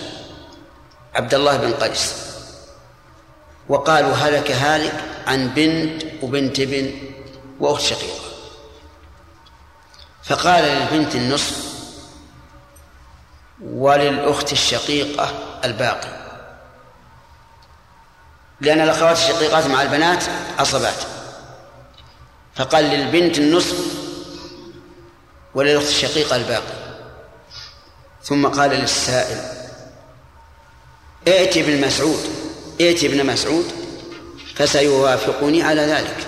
[1.16, 2.14] عبد الله بن قيس
[3.70, 6.92] وقالوا هلك هالك عن بنت وبنت ابن
[7.60, 8.28] وأخت شقيقة.
[10.24, 11.68] فقال للبنت النصف
[13.64, 15.34] وللأخت الشقيقة
[15.66, 16.18] الباقي
[18.62, 20.24] لأن الأخوات الشقيقات مع البنات
[20.60, 21.04] عصبات
[22.56, 23.78] فقال للبنت النصف
[25.56, 26.87] وللأخت الشقيقة الباقي
[28.28, 29.38] ثم قال للسائل
[31.28, 32.20] ائت ابن مسعود
[32.82, 33.66] ائت ابن مسعود
[34.56, 36.28] فسيوافقني على ذلك.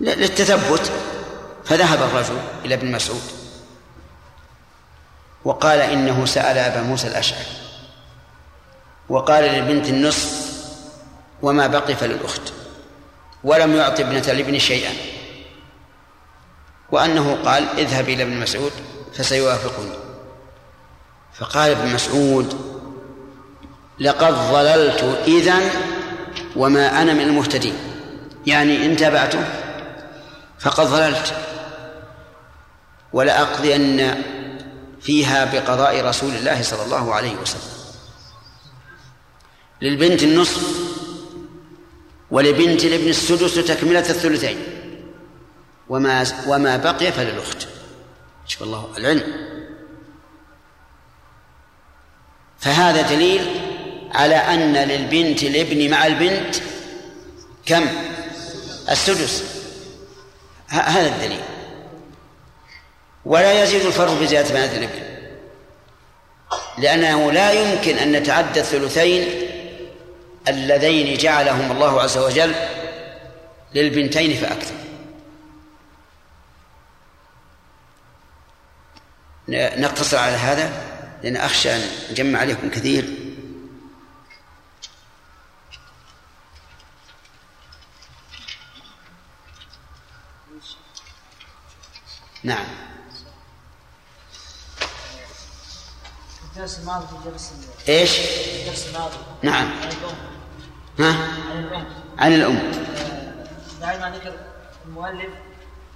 [0.00, 0.92] للتثبت.
[1.64, 3.22] فذهب الرجل إلى ابن مسعود
[5.44, 7.46] وقال إنه سأل أبا موسى الأشعري
[9.08, 10.50] وقال للبنت النصف
[11.42, 12.52] وما بقي فللأخت
[13.44, 14.92] ولم يعطي ابنة الابن شيئا.
[16.92, 18.72] وأنه قال اذهب إلى ابن مسعود
[19.22, 19.92] فسيوافقني.
[21.34, 22.54] فقال ابن مسعود
[24.00, 25.58] لقد ضللت إذا
[26.56, 27.74] وما أنا من المهتدين.
[28.46, 29.44] يعني إن تابعته
[30.58, 31.34] فقد ضللت.
[33.12, 34.14] ولأقضين
[35.00, 37.70] فيها بقضاء رسول الله صلى الله عليه وسلم.
[39.82, 40.62] للبنت النصف
[42.30, 44.58] ولبنت الابن السدس تكملة الثلثين.
[45.88, 47.68] وما وما بقي فللأخت.
[48.50, 49.22] شوف الله العلم
[52.58, 53.60] فهذا دليل
[54.14, 56.56] على أن للبنت الابن مع البنت
[57.66, 57.86] كم؟
[58.90, 59.44] السدس.
[60.68, 61.40] هذا الدليل.
[63.24, 65.02] ولا يزيد الفرق بزيادة بنات الابن.
[66.78, 69.28] لأنه لا يمكن أن نتعدى الثلثين
[70.48, 72.54] اللذين جعلهم الله عز وجل
[73.74, 74.74] للبنتين فأكثر.
[79.50, 80.90] نقتصر على هذا
[81.22, 83.16] لأن أخشى أن نجمع عليكم كثير.
[92.42, 92.64] نعم.
[96.50, 97.52] الدرس الماضي في الدرس
[97.88, 98.18] إيش؟
[98.60, 99.16] الدرس الماضي.
[99.42, 99.70] نعم.
[99.82, 100.16] عن الأم.
[100.98, 101.86] ها؟ عن الأم.
[102.18, 102.56] عن الأم.
[102.56, 104.32] آه، بعد ما ذكر
[104.86, 105.34] المؤلف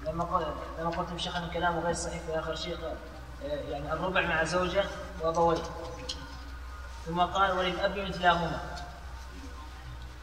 [0.07, 2.77] لما قلت لما قلتم شيخنا كلامه غير صحيح في آخر شيء
[3.45, 4.85] يعني الربع مع زوجة
[5.23, 5.63] وأبويه
[7.07, 8.61] ثم قال وللأب مثلهما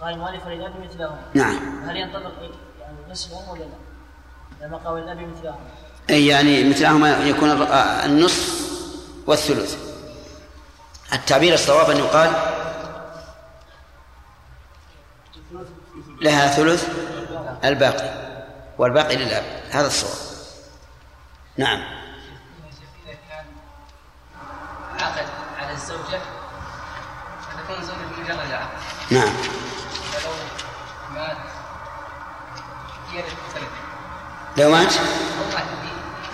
[0.01, 1.89] قال المؤلف وللأب مثلهما نعم.
[1.89, 2.31] هل ينطبق
[2.81, 5.69] يعني نصف الأم ولا لا؟ لما قال وللأب مثلهما
[6.09, 8.61] أي يعني مثلهما يكون آه، النصف
[9.27, 9.77] والثلث.
[11.13, 12.31] التعبير الصواب أن يقال
[16.21, 16.89] لها ثلث
[17.63, 18.09] الباقي
[18.77, 19.43] والباقي للأب.
[19.71, 20.31] هذا الصواب.
[21.57, 22.00] نعم.
[25.71, 26.21] على الزوجة
[27.41, 28.67] فتكون الزوجة بمجرد عقد
[29.11, 29.33] نعم.
[30.13, 30.31] فلو
[31.15, 31.37] مات
[33.11, 33.23] هي
[34.57, 34.93] لو مات؟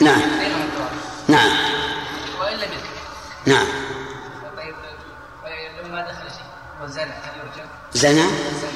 [0.02, 0.22] نعم.
[1.28, 1.50] نعم.
[2.40, 2.70] وإن لم
[3.46, 3.66] نعم.
[4.58, 4.76] طيب
[5.44, 8.72] طيب لو ما دخل شيء وزنى هل يرجع؟ زنى؟ زنى.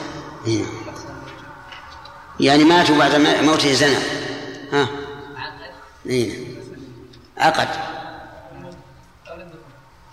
[0.47, 0.65] إيه.
[2.39, 3.97] يعني مات وبعد ما- موته زنى.
[4.73, 4.87] ها.
[5.37, 5.71] عقد.
[6.05, 6.45] إيه.
[7.37, 7.90] عقد.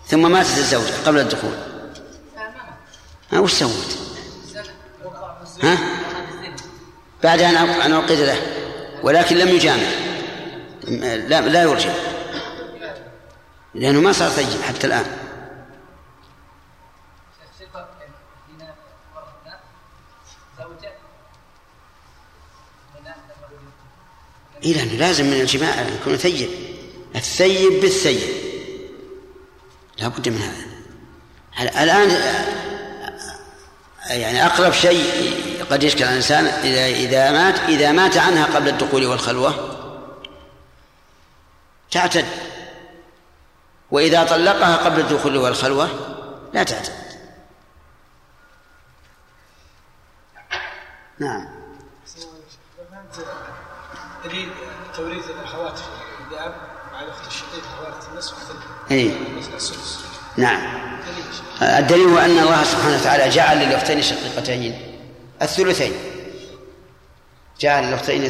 [0.09, 1.53] ثم ماتت الزوجة قبل الدخول.
[3.31, 3.97] ها وش سوت؟
[5.63, 5.77] ها؟
[7.23, 8.41] بعد أن أن أوقد له
[9.03, 9.89] ولكن لم يجامع.
[11.27, 11.93] لا لا يرجع.
[13.73, 15.05] لأنه ما صار طيب حتى الآن.
[24.63, 26.49] إيه لازم من الجماع أن يكون ثيب
[27.15, 28.48] الثيب بالثيب.
[29.99, 30.69] لا بد من هذا.
[31.83, 32.09] الآن
[34.09, 39.05] يعني أقرب شيء قد يشكل على الإنسان إذا إذا مات إذا مات عنها قبل الدخول
[39.05, 39.75] والخلوة؟
[41.91, 42.25] تعتد.
[43.91, 45.89] وإذا طلقها قبل الدخول والخلوة
[46.53, 46.93] لا تعتد.
[51.19, 51.47] نعم.
[54.25, 54.49] دليل
[54.95, 55.85] توريث الأخوات في
[56.31, 56.55] الاب
[56.93, 59.38] مع الأخت الشقيقة ورث النصف السدس
[60.39, 60.61] نعم.
[61.61, 64.81] الدليل هو أن الله سبحانه وتعالى جعل للأختين الشقيقتين
[65.41, 65.93] الثلثين.
[67.59, 68.23] جعل للأختين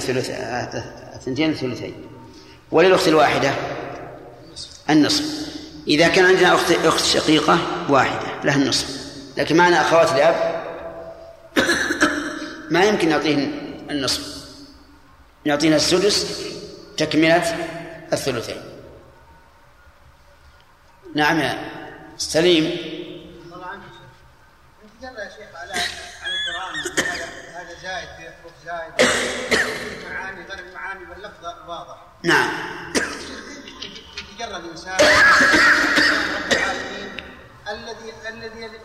[1.15, 1.93] الثنتين الثلثين.
[2.72, 3.52] وللأخت الواحدة؟
[4.89, 5.24] النصف.
[5.88, 8.88] إذا كان عندنا أخت أخت شقيقة واحدة لها النصف.
[9.38, 10.63] لكن معنا أخوات لأب
[12.72, 13.52] ما يمكن نعطيهن
[13.89, 14.45] النصف.
[15.45, 16.41] نعطينا السدس
[16.98, 17.56] تكملة
[18.13, 18.62] الثلثين.
[21.15, 21.80] نعم يا
[22.19, 22.65] سليم.
[23.63, 23.84] عنك
[25.03, 25.73] انت يا شيخ على
[26.21, 26.75] على القران
[27.53, 28.93] هذا زايد في حروف زايد
[30.10, 32.49] معاني غير المعاني واللفظ واضح نعم.
[34.32, 34.97] يتجرد انسان
[36.36, 37.12] رب العالمين
[37.69, 38.79] الذي الذي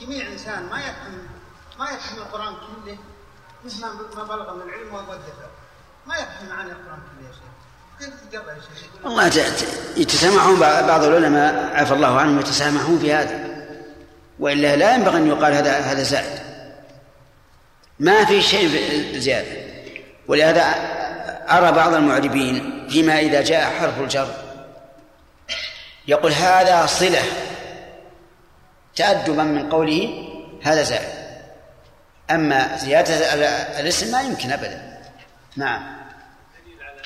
[0.00, 1.28] جميع انسان ما يفهم
[1.78, 2.98] ما يفهم القرآن كله
[3.64, 3.80] مثل
[4.16, 5.46] ما بلغ من العلم والدفع
[6.06, 7.59] ما يفهم معاني القرآن كله يا شيخ.
[9.04, 9.26] والله
[9.96, 13.44] يتسامحون بع- بعض العلماء عفى الله عنهم يتسامحون في هذا.
[14.38, 16.40] وإلا لا ينبغي أن يقال هذا هذا زائد.
[17.98, 18.68] ما في شيء
[19.18, 19.60] زيادة.
[20.28, 20.62] ولهذا
[21.50, 24.34] أرى بعض المعربين فيما إذا جاء حرف الجر
[26.08, 27.22] يقول هذا صلة.
[28.96, 30.28] تأدبا من قوله
[30.62, 31.20] هذا زائد.
[32.30, 33.42] أما زيادة ال-
[33.80, 35.00] الاسم ما يمكن ابدا.
[35.56, 35.82] نعم
[36.64, 37.02] دليل على ان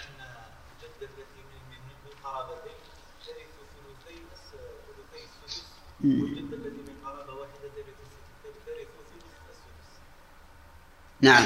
[0.82, 2.76] الجده التي من من من قرابتين
[3.26, 3.36] ترث
[3.74, 4.54] ثلثي الس-
[5.12, 5.62] ثلثي
[11.20, 11.44] نعم.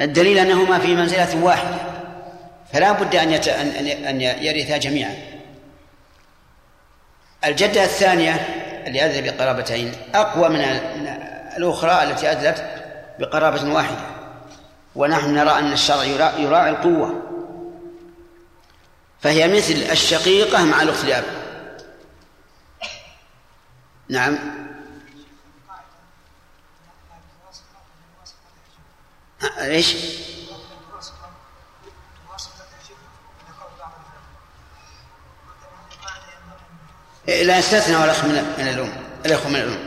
[0.00, 1.76] الدليل أنهما في منزلة واحدة.
[2.72, 3.44] فلا بد أن يت...
[3.48, 5.14] أن- يرثا جميعا.
[7.44, 8.32] الجدة الثانية
[8.86, 11.06] اللي ادلت بقرابتين أقوى من ال- من
[11.56, 12.64] الأخرى التي ادلت
[13.18, 14.00] بقرابة واحدة.
[14.96, 17.22] ونحن نرى أن الشرع يرا- يراعي القوة.
[19.20, 21.24] فهي مثل الشقيقة مع الأخت الاب
[24.08, 24.38] نعم.
[29.58, 29.96] إيش؟
[37.26, 38.92] لا يستثنى الاخ من الأم
[39.26, 39.78] الأخوة من الأم.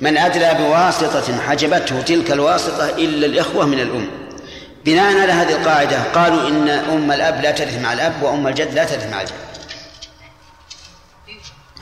[0.00, 4.10] من ادلى بواسطة حجبته تلك الواسطة إلا الإخوة من الأم.
[4.84, 8.84] بناء على هذه القاعدة قالوا إن أم الأب لا ترث مع الأب وأم الجد لا
[8.84, 9.34] ترث مع الجد.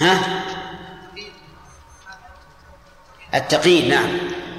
[0.01, 0.43] ها؟
[3.37, 4.19] التقييد نعم.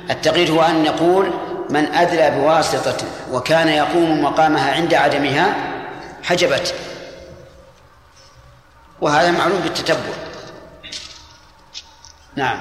[0.10, 1.34] التقييد هو أن نقول
[1.70, 5.56] من أدلى بواسطة وكان يقوم مقامها عند عدمها
[6.24, 6.76] حجبت.
[9.02, 10.14] وهذا معلوم بالتتبع.
[12.36, 12.60] نعم.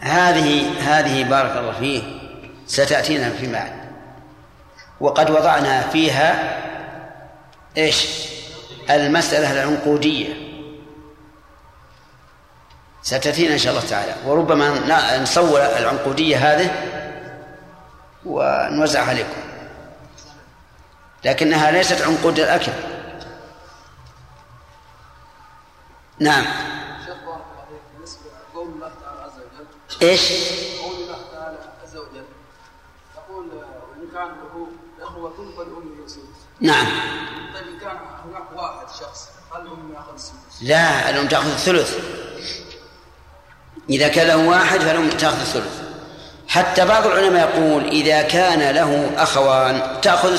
[0.00, 2.02] هذه هذه بارك الله فيه
[2.66, 3.81] ستأتينا في بعد
[5.02, 6.58] وقد وضعنا فيها
[7.76, 8.28] إيش؟
[8.90, 10.34] المسألة العنقودية.
[13.02, 14.14] ستأتينا إن شاء الله تعالى.
[14.26, 16.70] وربما نصور العنقودية هذه
[18.24, 19.40] ونوزعها عليكم.
[21.24, 22.72] لكنها ليست عنقود الأكل.
[26.18, 26.44] نعم.
[27.06, 28.22] شيخ بارك الله فيك بالنسبة
[28.52, 30.32] لقول الله تعالى عز وجل إيش
[30.80, 32.24] قول الله تعالى عز وجل
[33.16, 34.66] يقول آه، وان كان له
[36.06, 36.22] يسوس
[36.60, 36.86] نعم.
[37.54, 41.98] طيب إن كان هناك واحد شخص هل الام ياخذ السدس؟ لا الأم تأخذ الثلث؟
[43.90, 45.82] إذا كان له واحد فالأم تأخذ الثلث؟
[46.48, 50.38] حتى بعض العلماء يقول إذا كان له أخوان تأخذ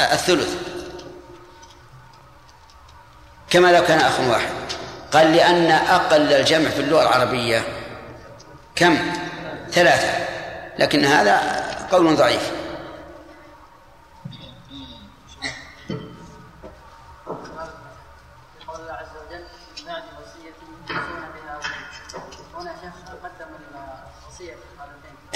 [0.00, 0.54] الثلث.
[3.50, 4.48] كما لو كان أخ واحد.
[5.12, 7.64] قال لأن أقل الجمع في اللغة العربية
[8.76, 8.98] كم؟
[9.72, 10.26] ثلاثة.
[10.78, 12.52] لكن هذا قول ضعيف.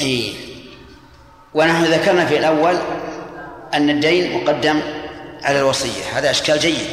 [0.02, 0.34] أي
[1.54, 2.76] ونحن ذكرنا في الأول
[3.74, 4.80] أن الدين مقدم
[5.42, 6.02] على الوصية.
[6.12, 6.86] هذا أشكال جيد.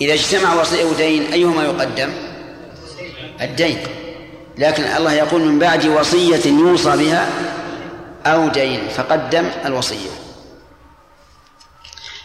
[0.00, 2.12] إذا اجتمع وصية ودين أيهما يقدم؟
[3.40, 3.78] الدين.
[4.58, 7.28] لكن الله يقول من بعد وصية يوصى بها
[8.26, 10.10] أو دين فقدم الوصية.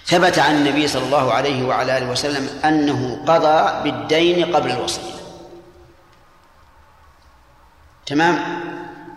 [0.06, 5.20] ثبت عن النبي صلى الله عليه وعلى آله وسلم أنه قضى بالدين قبل الوصية.
[8.06, 8.69] تمام؟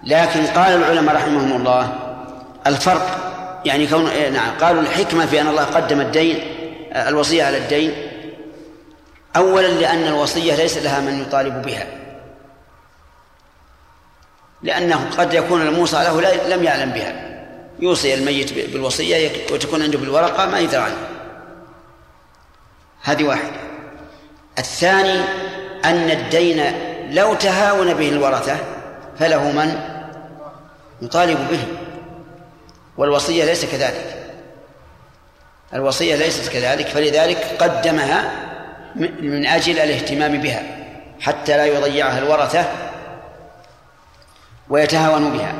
[0.05, 1.99] لكن قال العلماء رحمهم الله
[2.67, 3.33] الفرق
[3.65, 6.39] يعني كون إيه نعم قالوا الحكمة في أن الله قدم الدين
[6.93, 7.93] آه، الوصية على الدين.
[9.37, 11.87] أولا لأن الوصية ليس لها من يطالب بها.
[14.63, 17.29] لأنه قد يكون الموصى له لم يعلم بها.
[17.79, 21.09] يوصي الميت بالوصية وتكون عنده بالورقة ما يدري عنها
[23.03, 23.61] هذه واحدة.
[24.59, 25.21] الثاني
[25.85, 26.73] أن الدين
[27.11, 28.57] لو تهاون به الورثة
[29.19, 29.92] فله من؟
[31.03, 31.67] يطالب به.
[32.97, 34.23] والوصية ليس كذلك.
[35.75, 38.49] الوصية ليست كذلك فلذلك قدمها
[39.21, 40.63] من أجل الاهتمام بها
[41.21, 42.65] حتى لا يضيعها الورثة
[44.69, 45.55] ويتهاون بها.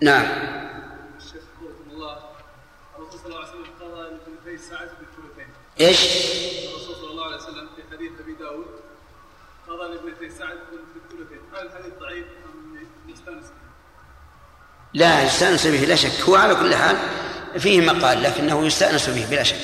[0.00, 0.26] نعم.
[5.80, 6.00] إيش؟
[6.68, 8.66] الرسول صلى الله عليه وسلم في حديث أبي داود
[9.68, 10.58] قضى لابنتي سعد
[10.94, 12.26] بالثلثين هل الحديث ضعيف؟
[14.94, 16.20] لا يستأنس به لا شك.
[16.28, 16.96] هو على كل حال
[17.58, 19.56] فيه مقال لكنه يستأنس به بلا شك.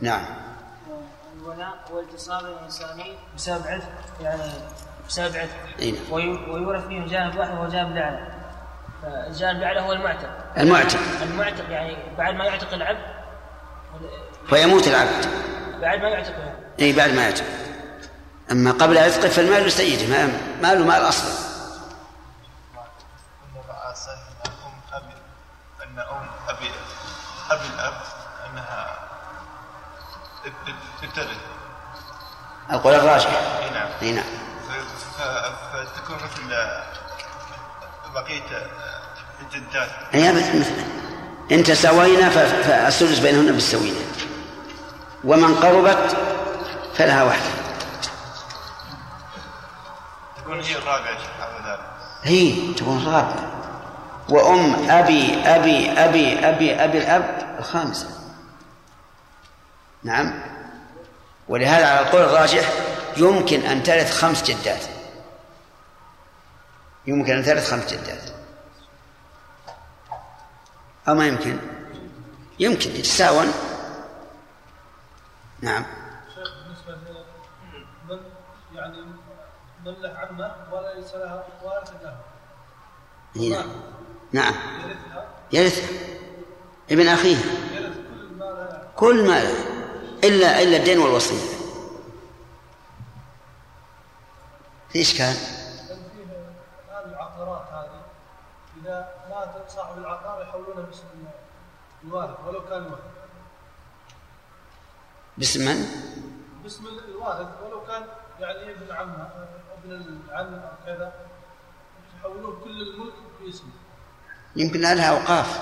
[0.00, 0.24] نعم.
[1.36, 1.74] الولاء
[2.30, 3.88] الإنساني بسبب عتق
[4.20, 4.42] يعني
[5.80, 5.94] نعم.
[6.10, 8.32] وي- ويورث فيه جانب واحد وهو جانب الأعلى.
[9.02, 10.28] فالجانب الأعلى هو المعتق.
[10.58, 10.98] المعتق.
[11.22, 13.18] المعتق يعني بعد ما يعتق العبد.
[14.48, 15.26] فيموت العبد.
[15.80, 16.54] بعد ما يعتقه.
[16.80, 17.44] اي بعد ما يعتق.
[18.52, 20.26] أما قبل عتقه فالمال لسيده ما
[20.62, 21.30] ماله مال أصلا
[23.44, 25.14] أن رأس أن أم أبي
[25.84, 26.70] أن أم أبي
[27.50, 27.94] أبي الأب
[28.50, 28.98] أنها
[31.02, 31.36] تترث
[32.70, 33.30] القول الراجح
[33.62, 33.88] أي نعم.
[34.02, 34.24] إي نعم.
[35.72, 36.56] فتكون مثل
[38.14, 38.68] بقية
[39.40, 40.72] الجدات هي مثل مثل.
[41.52, 43.92] إن تساوينا فالسدس بينهن بالسويه
[45.24, 46.16] ومن قربت
[46.94, 47.50] فلها واحدة
[50.36, 51.18] تكون هي الرابعة
[52.22, 53.58] هي تكون رابعه
[54.28, 58.08] وأم أبي أبي أبي أبي أبي الأب الخامسة.
[60.02, 60.42] نعم.
[61.48, 62.72] ولهذا على القول الراجح
[63.16, 64.82] يمكن أن ترث خمس جدات.
[67.06, 68.30] يمكن أن ترث خمس جدات.
[71.08, 71.58] أو ما يمكن؟
[72.58, 73.52] يمكن يتساون.
[75.60, 75.84] نعم.
[76.34, 76.48] شيخ
[78.08, 78.20] من
[78.74, 79.00] يعني
[79.84, 82.16] من له عمه وليس لها وارث له.
[83.36, 83.64] هنا
[84.32, 84.54] نعم.
[85.52, 85.92] يرثها يرث
[86.90, 87.36] ابن أخيه.
[88.96, 89.42] كل ما
[90.24, 91.58] إلا إلا الدين والوصية.
[94.88, 95.34] في إشكال
[97.06, 98.02] العقارات هذه
[98.80, 101.04] اذا مات صاحب العقار يحولونها باسم
[102.04, 103.00] الوارث ولو كان؟ وارث
[105.38, 105.86] باسم من؟
[106.62, 108.06] باسم الوارث ولو كان
[108.40, 109.30] يعني ابن عمه
[109.78, 111.12] ابن العم أو كذا
[112.18, 113.70] يحولون كل الملك باسمه.
[114.58, 115.60] يمكن لها أوقاف.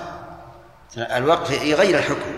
[0.97, 2.36] الوقف يغير الحكم.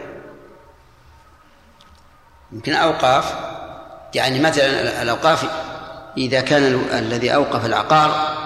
[2.52, 3.34] يمكن أوقاف
[4.14, 5.44] يعني مثلا الأوقاف
[6.16, 8.38] إذا كان ال- الذي أوقف العقار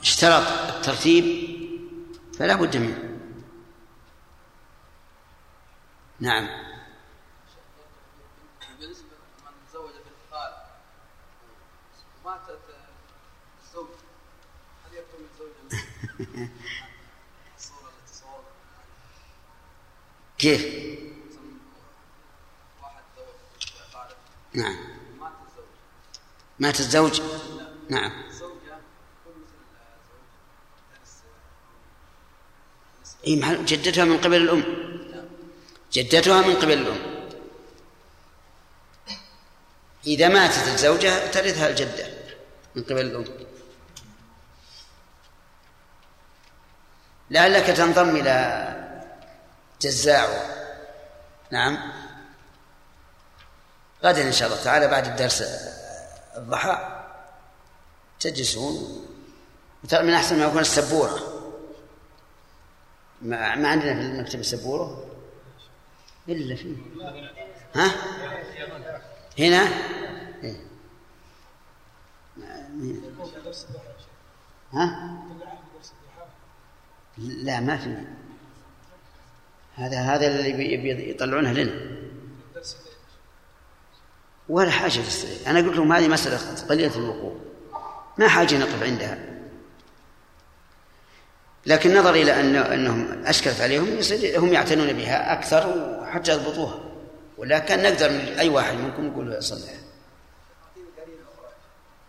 [0.00, 0.42] اشترط
[0.76, 1.48] الترتيب
[2.38, 2.98] فلا بد منه.
[6.20, 6.48] نعم
[8.80, 10.52] بالنسبة لمن تزوج بالخال
[12.24, 12.58] ماتت
[13.64, 13.88] الزوج
[14.86, 15.50] هل يكون الزوج
[17.56, 18.42] الصورة التي صورها
[20.38, 20.88] كيف؟
[24.52, 24.76] نعم.
[26.58, 27.22] مات الزوج؟
[27.90, 28.12] نعم.
[33.64, 34.62] جدتها من قبل الأم.
[35.92, 36.98] جدتها من قبل الأم.
[40.06, 42.06] إذا ماتت الزوجة ترثها الجدة
[42.74, 43.24] من قبل الأم.
[47.30, 48.87] لعلك تنضم إلى
[49.80, 50.28] جزاع
[51.50, 51.92] نعم.
[54.04, 55.42] غدا إن شاء الله تعالى بعد الدرس
[56.36, 57.04] الضحى
[58.20, 59.06] تجلسون
[59.84, 61.18] وترى من أحسن ما يكون السبورة.
[63.22, 65.04] ما, ما عندنا في المكتب السبورة؟
[66.28, 66.76] إلا فيه.
[67.74, 67.92] ها؟
[69.38, 69.68] هنا؟
[70.42, 70.60] إيه.
[74.72, 75.18] ها؟
[77.18, 78.17] لا ما في.
[79.78, 81.72] هذا هذا اللي بي- بي- يطلعونها لنا.
[84.48, 87.36] ولا حاجة للسرير أنا قلت لهم هذه مسألة قليلة الوقوع.
[88.18, 89.18] ما حاجة نقف عندها.
[91.66, 95.68] لكن نظر إلى أن أنهم أشكلت عليهم يصير هم يعتنون بها أكثر
[96.02, 96.80] وحتى يضبطوها.
[97.38, 99.70] ولكن نقدر من أي واحد منكم نقول له يصلح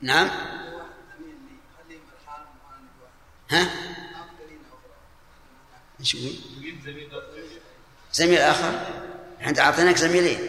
[0.01, 0.29] نعم.
[3.51, 3.69] ها؟
[5.99, 6.35] إيش يقول؟
[8.13, 8.71] زميل آخر
[9.41, 10.39] إحنا أعطيناك زميلين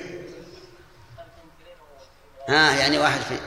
[2.48, 3.38] ها يعني واحد في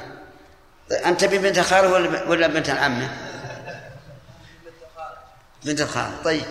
[1.05, 3.17] أنت ببنت خالة ولا ولا بنت العمة؟
[5.65, 6.45] بنت الخالة طيب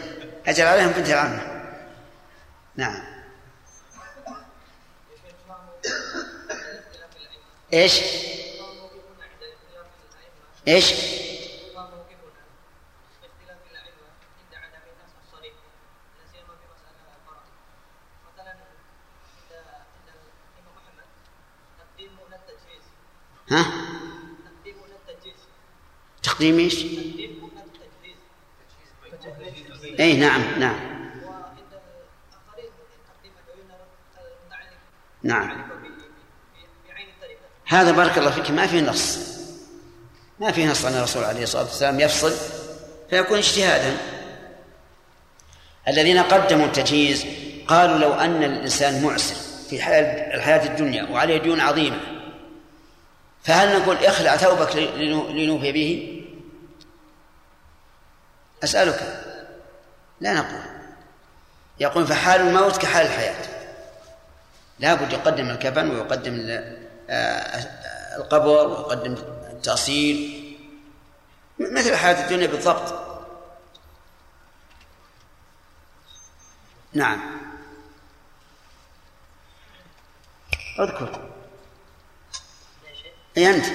[0.46, 1.62] أجل عليهم بنت العمة
[2.76, 3.02] نعم
[7.72, 8.00] إيش؟
[10.68, 10.92] إيش؟
[23.50, 23.64] ها؟
[26.42, 26.84] تقديم إيش؟
[30.00, 30.76] اي نعم نعم.
[35.22, 35.62] نعم.
[37.64, 39.18] هذا بارك الله فيك ما فيه نص.
[40.40, 42.32] ما فيه نص أن الرسول عليه الصلاة والسلام يفصل
[43.10, 43.96] فيكون اجتهادا.
[45.88, 47.26] الذين قدموا التجهيز
[47.68, 49.34] قالوا لو أن الإنسان معسر
[49.70, 52.00] في حياة الحياة الدنيا وعليه ديون عظيمة
[53.44, 56.21] فهل نقول اخلع ثوبك لنو- لنوفي به؟
[58.64, 59.24] أسألك.
[60.20, 60.62] لا نقول.
[61.80, 63.48] يقول فحال الموت كحال الحياة.
[64.78, 66.46] لا بد يقدم الكفن ويقدم
[67.10, 69.12] آه، القبر ويقدم
[69.50, 70.42] التأصيل.
[71.58, 72.94] مثل حياة الدنيا بالضبط.
[76.92, 77.20] نعم.
[80.80, 81.30] أذكر.
[83.36, 83.66] اي أنت.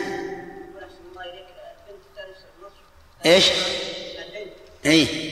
[3.25, 3.51] إيش؟
[4.87, 5.27] اي؟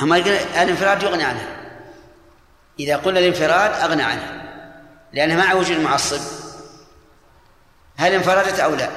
[0.00, 1.56] هم قال الانفراد يغني عنها
[2.78, 4.46] إذا قلنا الانفراد أغنى عنها
[5.12, 6.20] لأنها مع وجود المعصب.
[7.96, 8.90] هل انفردت أو لا؟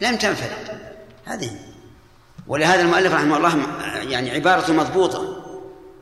[0.00, 0.80] لم تنفرد.
[1.24, 1.50] هذه.
[2.46, 5.45] ولهذا المؤلف رحمه الله يعني عبارة مضبوطة.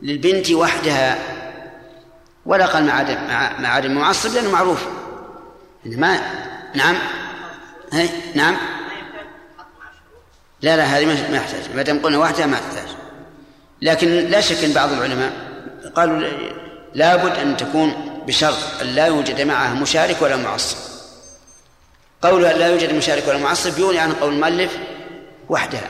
[0.02, 1.18] للبنت وحدها.
[2.46, 3.14] ولا قال مع عدم
[3.62, 4.84] مع, معصب لأنه معروف.
[5.84, 6.20] ما
[6.74, 6.96] نعم.
[7.92, 8.56] هي نعم.
[10.62, 11.76] لا لا هذه ما يحتاج.
[11.76, 12.88] ما دام قلنا وحدها ما تحتاج.
[13.82, 15.32] لكن لا شك إن بعض العلماء
[15.96, 16.28] قالوا
[16.94, 20.76] لابد أن تكون بشرط أن لا يوجد معها مشارك ولا معصب.
[22.22, 24.78] قول لا يوجد مشارك ولا معصب يغني عن قول المؤلف
[25.48, 25.88] وحدها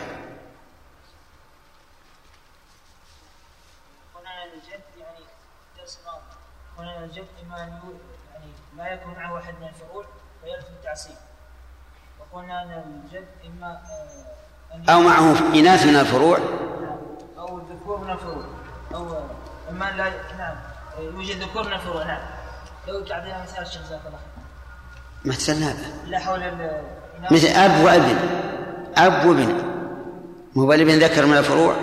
[4.17, 5.19] هنا الجد يعني
[5.79, 6.21] درس ماضي
[6.79, 7.99] هنا الجد اما ان يو-
[8.35, 10.05] يعني لا يكون معه واحد من الفروع
[10.45, 11.15] فيلزم التعصيب
[12.33, 16.39] قلنا أن الجد إما آه، أن أو معه إناث من الفروع.
[17.39, 18.45] أو الذكور من الفروع.
[18.95, 19.17] أو
[19.71, 20.57] إما لا نعم.
[20.99, 22.21] يوجد ذكور من الفروع نعم.
[22.89, 25.33] لو تعطينا مثال الشيخ جزاك الله خير.
[25.33, 25.87] مثل هذا.
[26.07, 26.83] لا حول ال-
[27.31, 28.17] مثل أب وابن
[28.97, 29.75] أب وابن.
[30.57, 31.77] مو الابن ذكر من الفروع.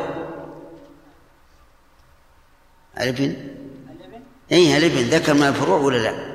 [2.97, 3.35] الابن؟
[4.51, 5.09] اي الابن.
[5.09, 6.30] ذكر من الفروع ولا لا؟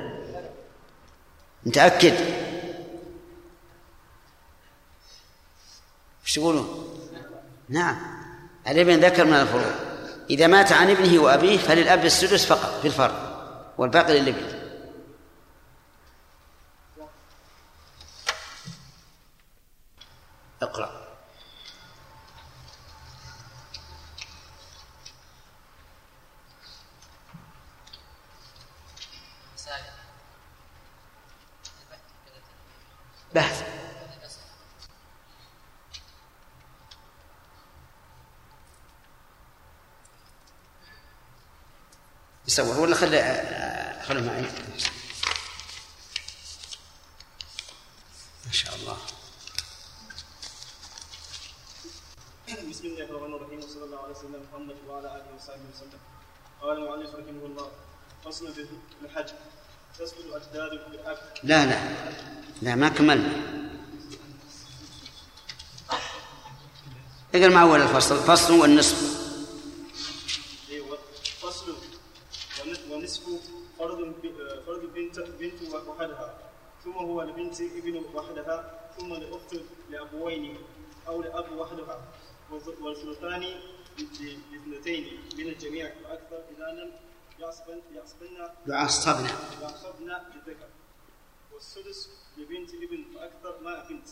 [1.65, 2.13] متأكد؟
[6.23, 6.97] إيش تقولون؟
[7.69, 7.97] نعم.
[8.67, 9.71] الإبن ذكر من الفروع.
[10.29, 13.37] إذا مات عن ابنه وأبيه فللأب السدس فقط في الفرع
[13.77, 14.57] والباقي للإبن.
[20.61, 20.96] اقرأ.
[33.37, 33.63] بحث
[42.47, 43.21] يصور ولا خلي
[44.07, 44.41] خليه معي.
[48.45, 48.97] ما شاء الله.
[52.47, 55.99] بسم الله الرحمن الرحيم وصلى الله على سيدنا محمد وعلى آله وصحبه وسلم.
[56.61, 57.71] قال المؤلف رحمه الله
[58.25, 58.67] فصل في
[59.05, 59.29] الحج.
[61.43, 61.79] لا لا.
[62.61, 63.31] لا ما كملنا.
[67.35, 68.15] اقرأ مع أول الفصل.
[68.19, 69.27] فصل والنصف.
[71.41, 73.23] فصل ون- ونصف
[73.79, 74.13] فرض
[74.65, 76.37] فرض بنت بنت وحدها
[76.83, 79.55] ثم هو لبنت ابن وحدها ثم لأخت
[79.89, 80.57] لأبوين
[81.07, 82.01] أو لأب وحدها
[82.51, 83.41] والث- والثلثان
[83.97, 86.91] لاثنتين من الجميع وأكثر إذا لم
[87.39, 88.27] يعصبن يعصبن
[88.67, 89.29] يعصبنا
[89.61, 90.69] يعصبن للذكر
[91.53, 94.07] والسدس لبنت ابن فأكثر ما بنت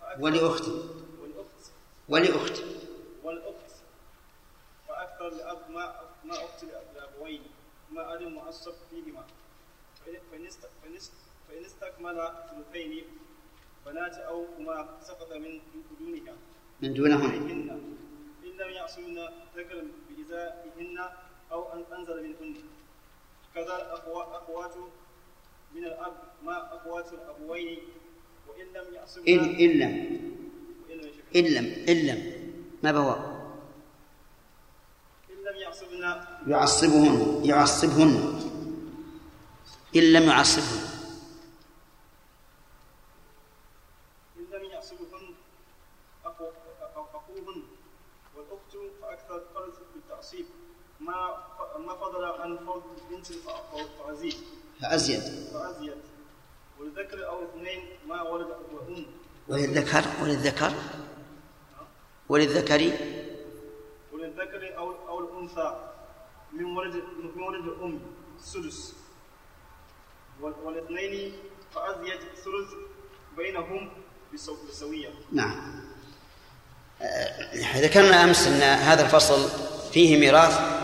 [0.00, 0.68] فأكثر ولأخت
[1.20, 1.72] والأخت.
[2.08, 2.62] ولأخت
[3.22, 3.70] والأخت
[4.88, 7.42] فأكثر لأب ما ما أخت لأب- لأبوين.
[7.90, 9.24] ما عدم معصب فيهما.
[10.06, 11.12] فإن- فإن است- فإن است-
[11.48, 12.16] فإن استكمل
[12.50, 13.04] ثلثين
[13.86, 15.60] بنات أو هما سقط من
[16.00, 16.34] دونها
[16.82, 17.24] من دونهن
[18.44, 19.18] إن لم يعصمن
[19.56, 20.98] ذكرا بإزائهن
[21.52, 22.64] أو أن أنزل منهن
[23.54, 24.74] كذا أخوات
[25.74, 27.78] من الأب ما أخوات الأبوين؟
[28.48, 29.94] وإن لم يعصمن إن إن لم.
[31.36, 32.20] إن لم إن لم.
[32.82, 33.12] ما بهو
[35.30, 36.02] إن لم يعصبن
[36.46, 37.44] يعصبهن.
[37.44, 38.14] يعصبهن.
[39.96, 40.90] إن لم يعصبهن.
[44.38, 45.34] إن لم يعصبهن
[46.24, 47.62] أخو- أخو- أخوهن
[48.36, 48.72] والأخت
[49.02, 50.46] فأكثر فرض بالتعصيب.
[51.00, 51.36] ما
[51.86, 54.34] ما فضل عن فرض البنت فأ- فأزيد.
[54.82, 55.20] فأزيد.
[55.52, 55.94] فأزيد.
[56.80, 59.06] والذكر أو اثنين ما ولد وأم
[59.48, 60.72] وللذكر وللذكر؟
[62.28, 62.92] وللذكر؟
[64.12, 65.90] وللذكر أو أو الأنثى
[66.52, 66.94] من ولد
[67.36, 68.00] من ولد الأم
[68.38, 68.94] السدس
[70.40, 71.32] وال- والاثنين
[71.74, 72.70] فأزيد ثلث
[73.36, 73.90] بينهم
[74.34, 75.08] بسو- بسوية.
[75.32, 75.80] نعم.
[77.02, 79.48] آه، ذكرنا أمس أن هذا الفصل
[79.92, 80.79] فيه ميراث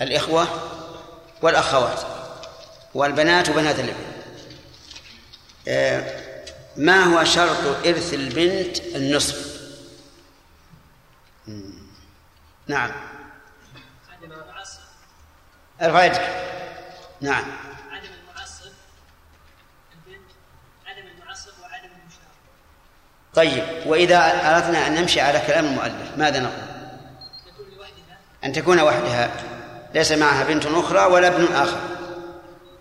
[0.00, 0.48] الإخوة
[1.42, 2.00] والأخوات
[2.94, 4.06] والبنات وبنات الإبن.
[5.68, 6.20] آه،
[6.76, 9.56] ما هو شرط إرث البنت النصف.
[12.68, 12.90] نعم.
[14.10, 14.32] عدم
[16.04, 16.20] يدك
[17.20, 17.44] نعم.
[17.90, 18.70] عدم المعصب
[19.92, 20.30] البنت
[20.86, 22.36] عدم المعصب وعدم المشارك
[23.34, 24.18] طيب وإذا
[24.56, 26.76] أردنا أن نمشي على كلام المؤلف ماذا نقول؟
[27.46, 29.55] تكون لوحدها أن تكون وحدها.
[29.96, 31.80] ليس معها بنت أخرى ولا ابن آخر.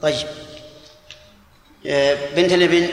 [0.02, 0.28] طيب.
[1.88, 2.90] آه، بنت الإبن؟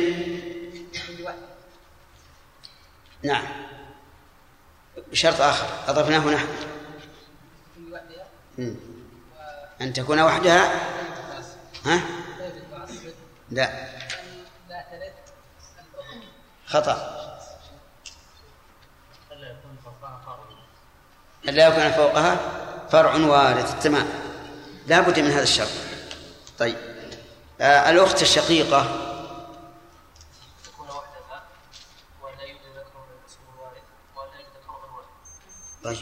[3.23, 3.45] نعم.
[5.11, 5.67] بشرط آخر.
[5.89, 6.47] أضفناه نحن.
[9.81, 10.73] أن تكون وحدها؟
[11.85, 12.01] ها؟
[13.51, 13.89] لا.
[16.67, 17.19] خطأ.
[21.49, 22.39] ألا يكون فوقها؟
[22.93, 24.09] فرع وارث تمام.
[24.87, 25.69] لا بد من هذا الشرط.
[26.59, 26.77] طيب.
[27.61, 28.99] آه الأخت الشقيقة.
[35.85, 35.99] طيب.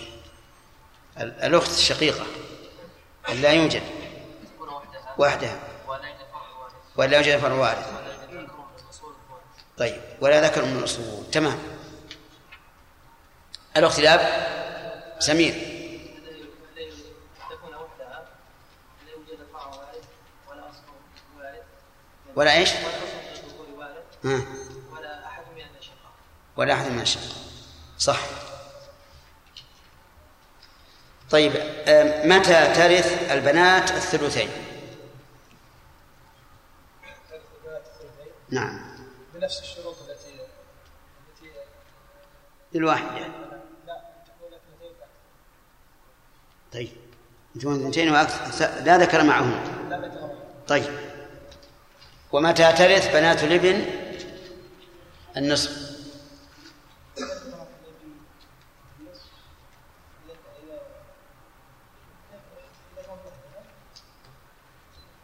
[1.21, 2.27] ال- الأخت الشقيقة.
[3.29, 3.83] أن لا يوجد.
[5.19, 5.59] وحدها
[6.97, 7.87] ولا يوجد فرع وارث.
[9.79, 10.01] طيب.
[10.21, 11.59] ولا ذكر من الأصول تمام.
[13.77, 14.21] الأخت الأب
[15.19, 15.53] سمير
[17.51, 18.29] تكون وحدها
[19.07, 20.05] لا يوجد فرع وارث
[22.41, 22.81] ولا إيش؟ ولا
[23.43, 24.43] للذكور وارث ها.
[26.57, 27.01] ولا أحد من
[27.99, 28.21] صح.
[31.31, 31.53] طيب
[32.25, 34.51] متى ترث البنات الثلثين؟
[38.51, 38.81] نعم.
[39.35, 41.51] بنفس الشروط التي التي
[42.73, 43.33] للواحد يعني.
[43.87, 44.97] لا تكون اثنتين.
[46.73, 46.93] طيب.
[47.57, 48.85] أنتم اثنتين وأكثر.
[48.85, 49.89] لا ذكر معهن.
[49.99, 50.31] ذكر
[50.69, 51.10] طيب.
[52.33, 53.85] ومتى ترث بنات الإبن؟
[55.37, 55.91] النصف.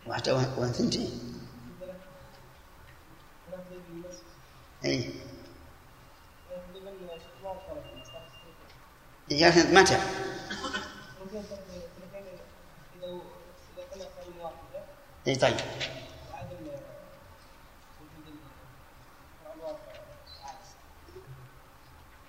[0.06, 1.42] واحدة وثنتين
[4.84, 5.10] اي
[9.30, 9.98] يا أخي متى؟
[15.26, 15.56] اي طيب.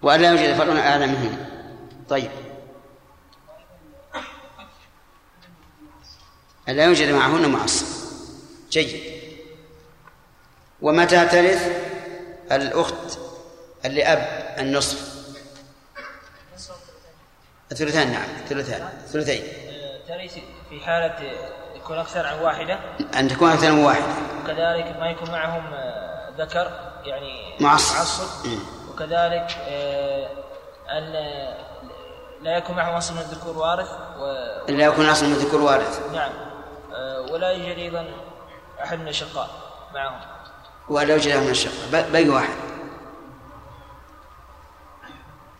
[0.01, 1.45] وأن لا يوجد فرع أعلى منهم
[2.09, 2.31] طيب.
[6.69, 7.85] أن لا يوجد معهن معصب
[8.71, 9.17] جيد.
[10.81, 11.87] ومتى ترث
[12.51, 13.19] الأخت
[13.85, 15.17] اللي أب النصف.
[17.71, 18.29] الثلثان نعم.
[18.43, 18.89] الثلثان.
[19.03, 19.43] الثلثين.
[20.07, 20.33] ترث
[20.69, 21.31] في حالة
[21.75, 22.79] يكون أكثر عن واحدة؟
[23.19, 24.05] أن تكون أكثر من واحدة.
[24.43, 25.63] وكذلك ما يكون معهم
[26.37, 26.71] ذكر
[27.05, 27.95] يعني معصب.
[27.95, 28.76] معصب.
[28.97, 30.27] وكذلك آه،
[30.89, 31.13] أن
[32.41, 34.25] لا يكون معهم أصل من الذكور وارث و...
[34.69, 36.11] إلا يكون أصل من الذكور وارث.
[36.13, 36.31] نعم.
[36.93, 38.07] آه، ولا يوجد أيضا
[38.83, 39.49] أحد من الأشقاء
[39.93, 40.19] معهم.
[40.89, 42.55] ولا يوجد له من الشق ب- باقي واحد.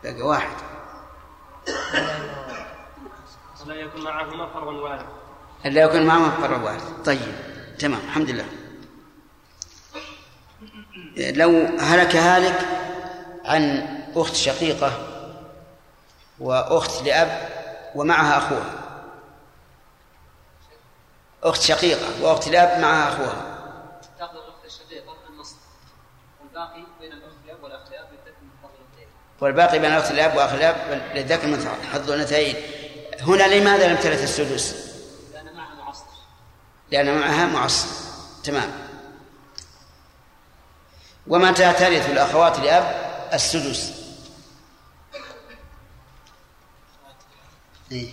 [0.04, 0.56] باقي واحد.
[3.66, 5.06] لا يكون معهما فرع وارث.
[5.66, 7.20] إلا يكون معهم فرع واحد طيب.
[7.80, 8.00] تمام.
[8.08, 8.46] الحمد لله.
[11.18, 12.60] لو هلك هالك
[13.48, 14.92] عن أخت شقيقة
[16.40, 17.50] وأخت لأب
[17.96, 18.74] ومعها أخوها.
[21.44, 23.58] أخت شقيقة وأخت لأب معها أخوها.
[24.20, 25.56] تاخذ الأخت الشقيقة النصف.
[26.42, 29.08] والباقي بين للذكر من فضل الاثنين
[29.42, 32.56] والباقي بين أخت الأب وأخ الأب للذكر مثل حظ الأنثيين.
[33.22, 34.88] هنا لماذا لم ترث السدس؟
[35.34, 36.06] لأن معها معصر.
[36.92, 37.88] لأن معها معصب
[38.44, 38.72] تمام.
[41.28, 43.92] ومتى ترث الأخوات لأب؟ السدس.
[47.92, 48.10] إيه؟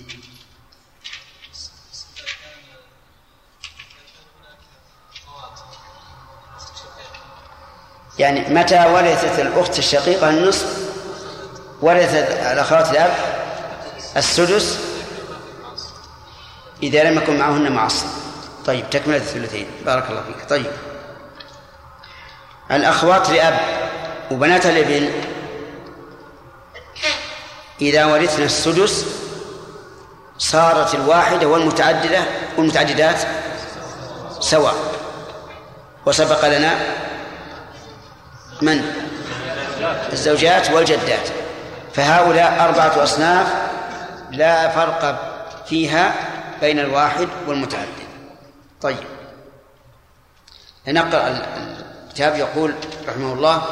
[8.18, 10.88] يعني متى ورثت الأخت الشقيقة النصف؟
[11.82, 13.14] ورثت الأخوات الأب
[14.16, 14.78] السدس؟
[16.82, 18.06] إذا لم يكن معهن معصب
[18.66, 19.66] طيب تكملة الثلثين.
[19.86, 20.48] بارك الله فيك.
[20.48, 20.72] طيب.
[22.70, 23.60] الأخوات لأب.
[24.31, 25.11] وبنات الابن
[27.81, 29.07] إذا ورثن السدس
[30.39, 32.22] صارت الواحدة والمتعددة
[32.59, 33.18] والمتعددات
[34.41, 34.75] سواء.
[36.07, 36.79] وسبق لنا
[38.62, 38.85] من؟
[40.12, 41.29] الزوجات والجدات.
[41.95, 43.47] فهؤلاء أربعة أصناف
[44.31, 45.18] لا فرق
[45.66, 46.14] فيها
[46.61, 48.05] بين الواحد والمتعدد.
[48.83, 49.05] طيب.
[50.89, 51.39] نقرأ
[52.07, 52.75] الكتاب يقول
[53.09, 53.62] رحمه الله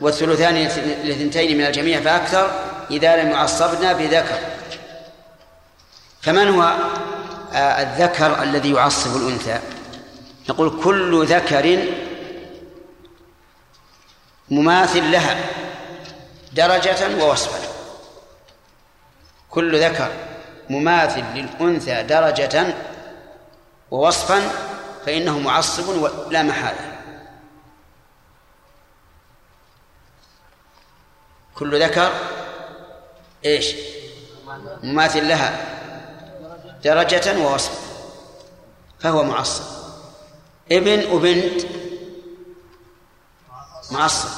[0.00, 0.54] والثلثان
[1.04, 2.50] للثنتين من الجميع فأكثر
[2.90, 4.38] إذا لم يعصبنا بذكر.
[6.22, 6.74] فمن هو
[7.52, 9.58] آه، الذكر الذي يعصب الأنثى؟
[10.48, 11.84] نقول كل ذكر
[14.50, 15.36] مماثل لها
[16.52, 17.58] درجة ووصفا.
[19.50, 20.08] كل ذكر
[20.70, 22.74] مماثل للأنثى درجة
[23.90, 24.42] ووصفا
[25.06, 26.89] فإنه معصب لا محالة.
[31.60, 32.12] كل ذكر
[33.44, 33.74] إيش؟
[34.82, 35.66] مماثل لها.
[36.84, 37.74] درجة ووصفا
[39.00, 39.64] فهو معصب.
[40.72, 41.62] ابن وبنت.
[43.90, 44.28] معصب.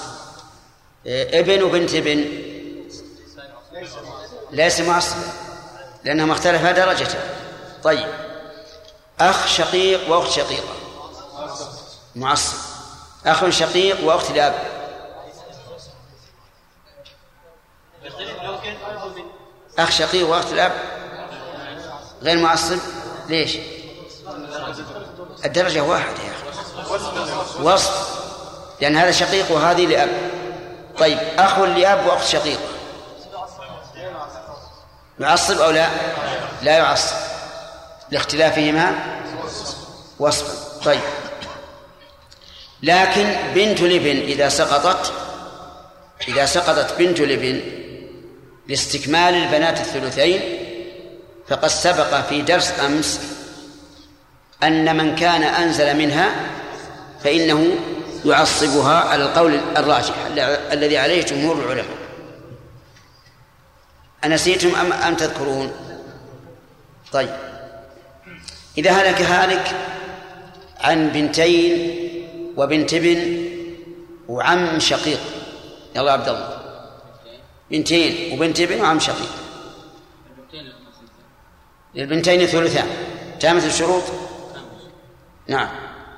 [1.07, 2.25] ابن وبنت ابن.
[4.51, 5.17] ليس معصب.
[6.05, 7.09] لأنهما اختلفا درجة
[7.83, 8.09] طيب.
[9.21, 10.75] أخ شقيق وأخت شقيقة.
[12.15, 12.57] معصب.
[13.27, 14.72] أخ شقيق وأخت الأب
[19.83, 20.73] أخ شقيق وأخت الأب.
[22.23, 22.79] غير معصب.
[23.29, 23.59] ليش؟
[25.45, 27.63] الدرجة واحدة يا أخي.
[27.63, 28.23] وصف.
[28.81, 30.09] لأن هذا شقيق وهذه لأب.
[30.99, 32.61] طيب أخ لأب وأخت شقيقة
[35.21, 35.89] يعصب أو لا؟
[36.63, 37.17] لا يعصب.
[38.11, 39.17] لاختلافهما
[40.19, 41.01] وصفا طيب.
[42.83, 45.13] لكن بنت الابن إذا سقطت
[46.29, 47.82] إذا سقطت بنت الابن
[48.69, 50.41] لاستكمال البنات الثلثين
[51.49, 53.21] فقد سبق في درس أمس
[54.63, 56.31] أن من كان أنزل منها
[57.25, 57.67] فإنه
[58.25, 60.15] يعصبها على القول الراجح
[60.73, 61.97] الذي عليه جمهور العلماء.
[64.25, 65.73] أنسيتم أم أم تذكرون؟
[67.13, 67.37] طيب.
[68.79, 69.77] إذا هلك هالك
[70.81, 71.99] عن بنتين
[72.57, 73.47] وبنت ابن
[74.29, 75.21] وعم شقيق
[75.97, 76.62] يلا عبد الله.
[77.73, 79.33] بنتين وبنت ابن وعم شقيق.
[81.95, 82.89] للبنتين ثلثان.
[83.41, 84.03] تامة الشروط؟
[85.49, 85.69] نعم.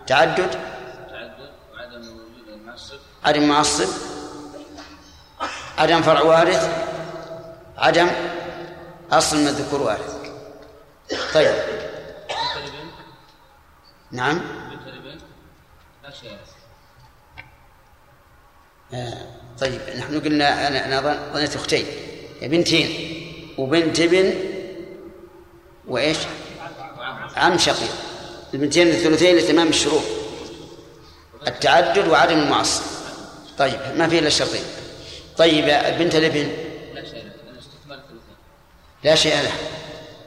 [0.07, 2.99] تعدد؟ تعدد وعدم وجود المعصب.
[3.25, 3.89] عدم معصب.
[5.79, 6.89] عدم فرع وارث.
[7.79, 8.11] عدم
[9.13, 10.15] أصل من الذكور وارث.
[11.35, 11.55] طيب.
[14.13, 14.39] نعم.
[14.39, 15.21] بنت الابن؟
[16.03, 16.39] لا شيء.
[18.95, 19.44] آه.
[19.61, 21.87] طيب نحن قلنا أنا أنا ظن- ظنيت أختين
[22.43, 22.89] بنتين
[23.59, 24.35] وبنت ابن
[25.89, 26.17] وإيش؟
[27.37, 27.91] عم شقيق.
[28.55, 30.03] البنتين الثلثين لتمام الشروط
[31.47, 32.83] التعدد وعدم المعصب
[33.59, 34.63] طيب ما في إلا الشرطين.
[35.37, 35.65] طيب
[35.99, 36.49] بنت الابن؟
[39.05, 39.53] لا شيء له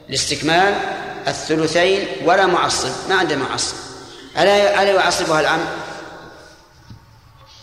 [0.08, 0.74] لاستكمال
[1.28, 2.06] الثلثين.
[2.24, 3.76] ولا معصب ما عنده معصب.
[4.38, 5.60] ألا ألا يعصبها العم؟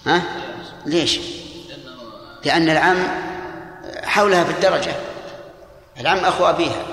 [0.05, 0.21] ها؟
[0.85, 1.19] ليش؟
[2.45, 3.07] لأن العم
[4.03, 4.95] حولها في الدرجة
[5.99, 6.85] العم أخو أبيها.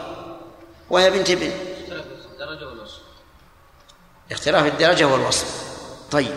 [0.90, 1.50] وهي بنت ابن.
[4.30, 5.62] اختلاف الدرجة والوصف.
[6.10, 6.36] طيب.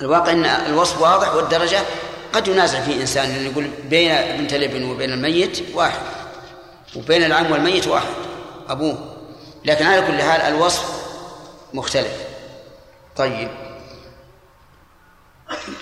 [0.00, 1.82] الواقع أن الوصف واضح والدرجة
[2.32, 6.00] قد ينازع فيه إنسان لأنه يقول بين بنت الابن وبين الميت واحد.
[6.96, 8.14] وبين العم والميت واحد
[8.68, 9.16] أبوه.
[9.64, 11.04] لكن على كل حال الوصف
[11.74, 12.24] مختلف.
[13.16, 13.48] طيب.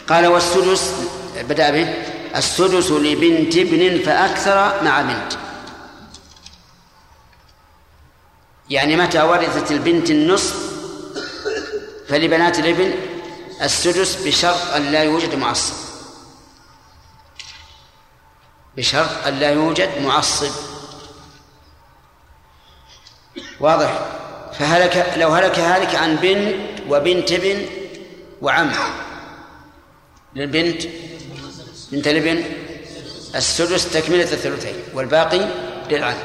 [0.08, 0.94] قال والسدس
[1.36, 1.94] بدأ به
[2.36, 5.32] السدس لبنت ابن فأكثر مع بنت.
[8.70, 10.72] يعني متى ورثت البنت النصف
[12.08, 12.94] فلبنات الابن
[13.62, 15.74] السدس بشرط أن لا يوجد معصب.
[18.76, 20.50] بشرط أن لا يوجد معصب.
[23.60, 24.06] واضح؟
[24.58, 26.54] فهلك لو هلك هالك عن بنت
[26.88, 27.66] وبنت ابن
[28.42, 28.72] وعم.
[30.36, 30.82] للبنت.
[31.92, 32.44] بنت الابن.
[33.34, 35.48] السدس تكملة الثلثين والباقي
[35.90, 36.16] للعم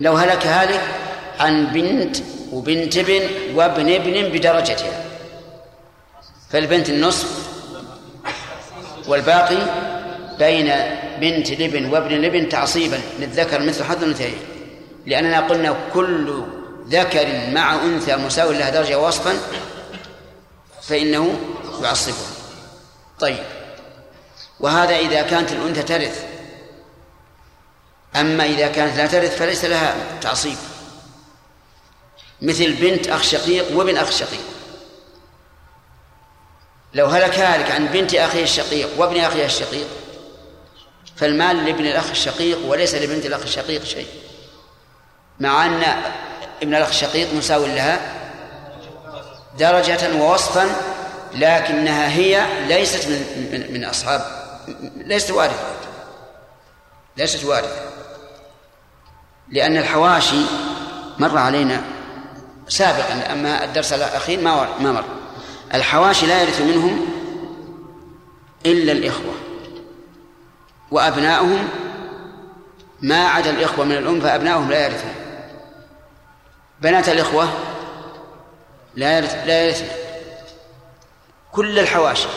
[0.00, 0.80] لو هلك هالك
[1.38, 2.16] عن بنت
[2.52, 3.22] وبنت ابن
[3.54, 5.04] وابن ابن بدرجتها.
[6.50, 7.48] فالبنت النصف
[9.06, 9.58] والباقي
[10.38, 10.72] بين
[11.20, 14.38] بنت الابن وابن الابن تعصيبا للذكر مثل حظ الأنثيين.
[15.06, 16.44] لأننا قلنا كل
[16.88, 19.32] ذكر مع أنثى مساوي لها درجة وصفا
[20.82, 21.40] فإنه
[21.82, 22.39] يعصبه.
[23.20, 23.44] طيب.
[24.60, 26.24] وهذا إذا كانت الأنثى ترث.
[28.16, 30.56] أما إذا كانت لا ترث فليس لها تعصيب.
[32.42, 34.44] مثل بنت أخ شقيق وابن أخ شقيق.
[36.94, 39.86] لو هلك هالك عن بنت أخيه الشقيق وابن أخيه الشقيق
[41.16, 44.08] فالمال لابن الأخ الشقيق وليس لبنت الأخ الشقيق شيء.
[45.40, 45.82] مع أن
[46.62, 48.16] ابن الأخ الشقيق مساو لها
[49.58, 50.89] درجة ووصفا
[51.34, 54.20] لكنها هي ليست من من, من أصحاب
[54.96, 55.76] ليست وارثة
[57.16, 57.82] ليست وارثة
[59.48, 60.42] لأن الحواشي
[61.18, 61.82] مر علينا
[62.68, 65.04] سابقا أما الدرس الأخير ما ما مر.
[65.74, 67.06] الحواشي لا يرث منهم
[68.66, 69.34] إلا الإخوة
[70.90, 71.68] وأبناؤهم
[73.02, 75.14] ما عدا الإخوة من الأم فأبناؤهم لا يرثون.
[76.80, 77.48] بنات الإخوة
[78.94, 79.86] لا يرث لا يرثن
[81.52, 82.28] كل الحواشي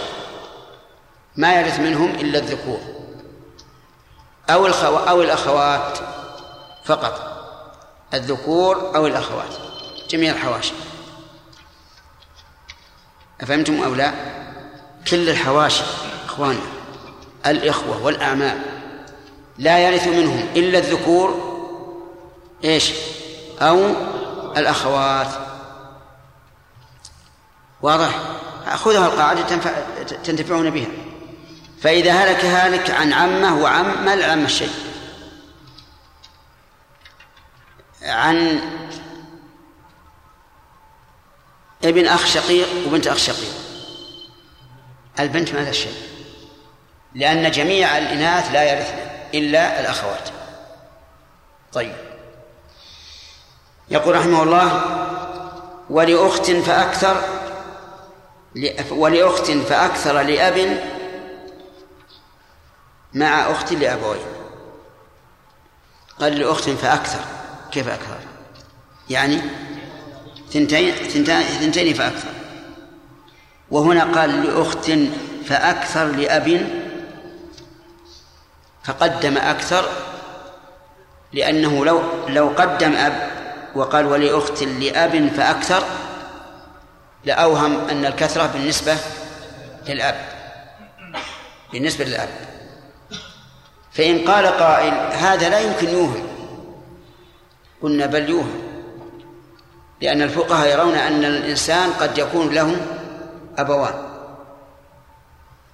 [1.35, 2.79] ما يرث منهم إلا الذكور
[4.49, 5.97] أو الخو أو الأخوات
[6.85, 7.33] فقط
[8.13, 9.53] الذكور أو الأخوات
[10.09, 10.73] جميع الحواشي.
[13.41, 14.13] أفهمتم أو لا؟
[15.07, 15.83] كل الحواشي
[16.25, 16.61] إخواننا
[17.45, 18.63] الإخوة والأعمام
[19.57, 21.53] لا يرث منهم إلا الذكور
[22.63, 22.93] إيش؟
[23.61, 23.79] أو
[24.57, 25.27] الأخوات.
[27.81, 28.19] واضح؟
[28.65, 29.57] خذها القاعدة
[30.23, 30.87] تنتفعون بها.
[31.81, 34.73] فإذا هلك هالك عن عمه وعم ما العم الشيء.
[38.01, 38.61] عن
[41.83, 43.53] ابن أخ شقيق وبنت أخ شقيق.
[45.19, 45.95] البنت ما لها شيء
[47.15, 48.97] لأن جميع الإناث لا يرثن
[49.33, 50.29] إلا الأخوات.
[51.73, 51.95] طيب.
[53.89, 54.81] يقول رحمه الله
[55.89, 57.21] ولأخت فأكثر
[58.91, 60.83] ولأخت فأكثر لأب
[63.13, 64.19] مع أخت لأبوين
[66.19, 67.19] قال لأخت فأكثر.
[67.71, 68.17] كيف أكثر؟
[69.09, 69.41] يعني
[70.51, 70.93] ثنتين
[71.59, 72.29] ثنتين فأكثر.
[73.71, 74.91] وهنا قال لأخت
[75.45, 76.69] فأكثر لأب
[78.83, 79.89] فقدم أكثر
[81.33, 83.31] لأنه لو لو قدم أب.
[83.75, 85.83] وقال ولأخت لأب فأكثر
[87.25, 88.97] لأوهم أن الكثرة بالنسبة
[89.87, 90.15] للأب.
[91.73, 92.29] بالنسبة للأب.
[93.91, 96.27] فإن قال قائل هذا لا يمكن يوهم.
[97.81, 98.63] قلنا بل يوهم.
[100.01, 102.77] لأن الفقهاء يرون أن الإنسان قد يكون له
[103.57, 103.93] أبوان.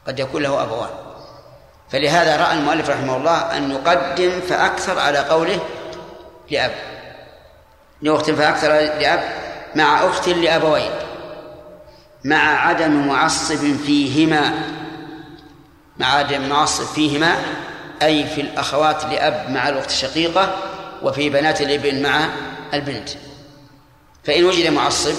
[0.08, 0.90] قد يكون له أبوان.
[1.92, 5.60] فلهذا رأى المؤلف رحمه الله أن يقدم فأكثر على قوله
[6.52, 6.72] لأب.
[8.02, 9.24] لأخت فأكثر لأب
[9.76, 11.09] مع أخت لأبوين.
[12.24, 14.54] مع عدم معصب فيهما
[15.98, 17.36] مع عدم معصب فيهما
[18.02, 20.56] أي في الأخوات لأب مع الأخت الشقيقة
[21.04, 22.30] وفي بنات الابن مع
[22.74, 23.10] البنت.
[24.24, 25.16] فإن وجد معصب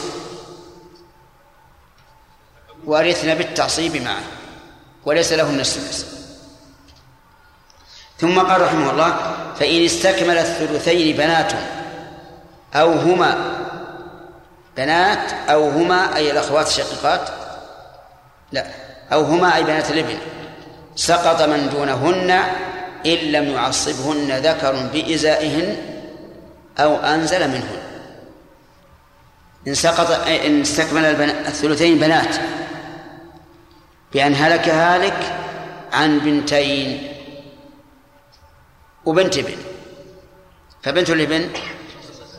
[2.84, 4.22] ورثنا بالتعصيب معه
[5.04, 6.06] وليس لهن السدس
[8.18, 11.52] ثم قال رحمه الله فإن استكمل الثلثين بنات
[12.74, 13.56] أو هما
[14.80, 17.28] بنات أو هما أي الأخوات الشقيقات؟
[18.52, 18.66] لا.
[19.12, 20.18] أو هما أي بنات الابن
[20.96, 22.30] سقط من دونهن
[23.06, 25.76] إن لم يعصبهن ذكر بإزائهن
[26.78, 27.78] أو أنزل منهن.
[29.68, 32.34] إن سقط إن استكمل الثلثين بنات.
[34.12, 35.36] بأن هلك هالك
[35.92, 37.12] عن بنتين
[39.04, 39.56] وبنت ابن.
[40.82, 41.48] فبنت الابن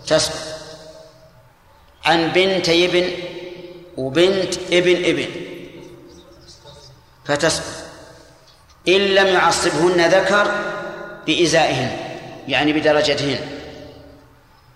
[0.08, 0.51] تسقط.
[2.06, 3.10] عن بنتي ابن
[3.98, 5.26] وبنت ابن ابن.
[7.26, 7.66] فتسقط
[8.88, 10.52] إن لم يعصبهن ذكر
[11.28, 11.98] بإزائهن
[12.48, 13.40] يعني بدرجتهن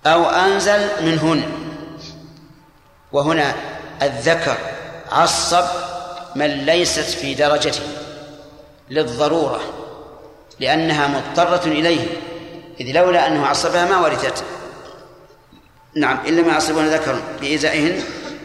[0.06, 1.44] أو أنزل منهن.
[3.12, 3.56] وهنا
[4.02, 4.58] الذكر
[5.12, 5.66] عصب
[6.36, 7.84] من ليست في درجته
[8.90, 9.62] للضرورة
[10.60, 12.08] لأنها مضطرة إليه
[12.80, 14.44] إذ لولا أنه عصبها ما ورثت.
[15.96, 18.04] نعم إن لم يعصبون ذكر بإزائهن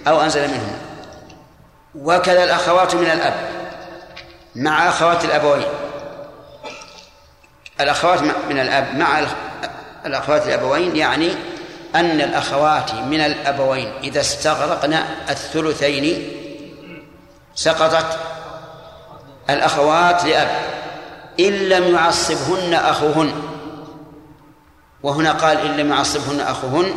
[0.09, 0.79] أو أنزل منهن.
[1.95, 3.35] وكذا الأخوات من الأب
[4.55, 5.67] مع أخوات الأبوين.
[7.81, 9.27] الأخوات من الأب مع
[10.07, 11.31] الأخوات الأبوين يعني
[11.95, 14.93] أن الأخوات من الأبوين إذا استغرقن
[15.31, 16.33] الثلثين
[17.55, 18.19] سقطت
[19.51, 20.49] الأخوات لأب.
[21.41, 23.33] إن لم يعصبهن أخوهن
[25.03, 26.95] وهنا قال إن لم يعصبهن أخوهن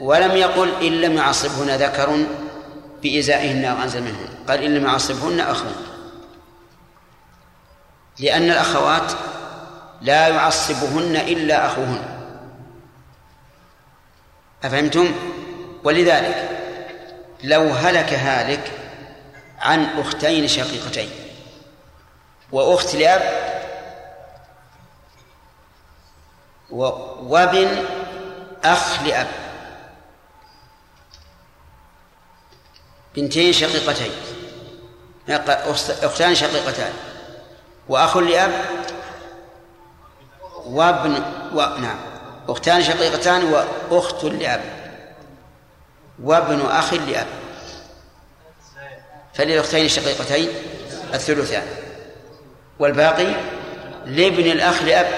[0.00, 2.26] ولم يقل إن لم يعصبهن ذكر
[3.02, 4.28] بإزائهن أو أنزل منهن.
[4.48, 5.86] قال إن لم يعصبهن أخوهن
[8.18, 9.12] لأن الأخوات
[10.00, 12.02] لا يعصبهن إلا أخوهن.
[14.64, 15.12] أفهمتم؟
[15.84, 16.48] ولذلك
[17.44, 18.72] لو هلك هالك
[19.58, 21.10] عن أختين شقيقتين
[22.52, 23.22] وأخت لأب
[26.70, 27.68] وابن
[28.64, 29.41] أخ لأب.
[33.16, 34.10] بنتين شقيقتين.
[36.02, 36.92] أختان شقيقتان.
[37.88, 38.52] وأخ لأب
[40.66, 41.22] وابن
[41.54, 41.60] و...
[41.60, 41.98] نعم.
[42.48, 44.62] أختان شقيقتان وأخت لأب.
[46.22, 47.26] وابن أخ لأب.
[49.34, 50.48] فللأختين الشقيقتين
[51.14, 51.66] الثلثان.
[52.78, 53.34] والباقي
[54.06, 55.08] لابن الأخ لأب.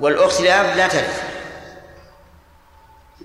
[0.00, 1.22] والأخت لأب لا ترث.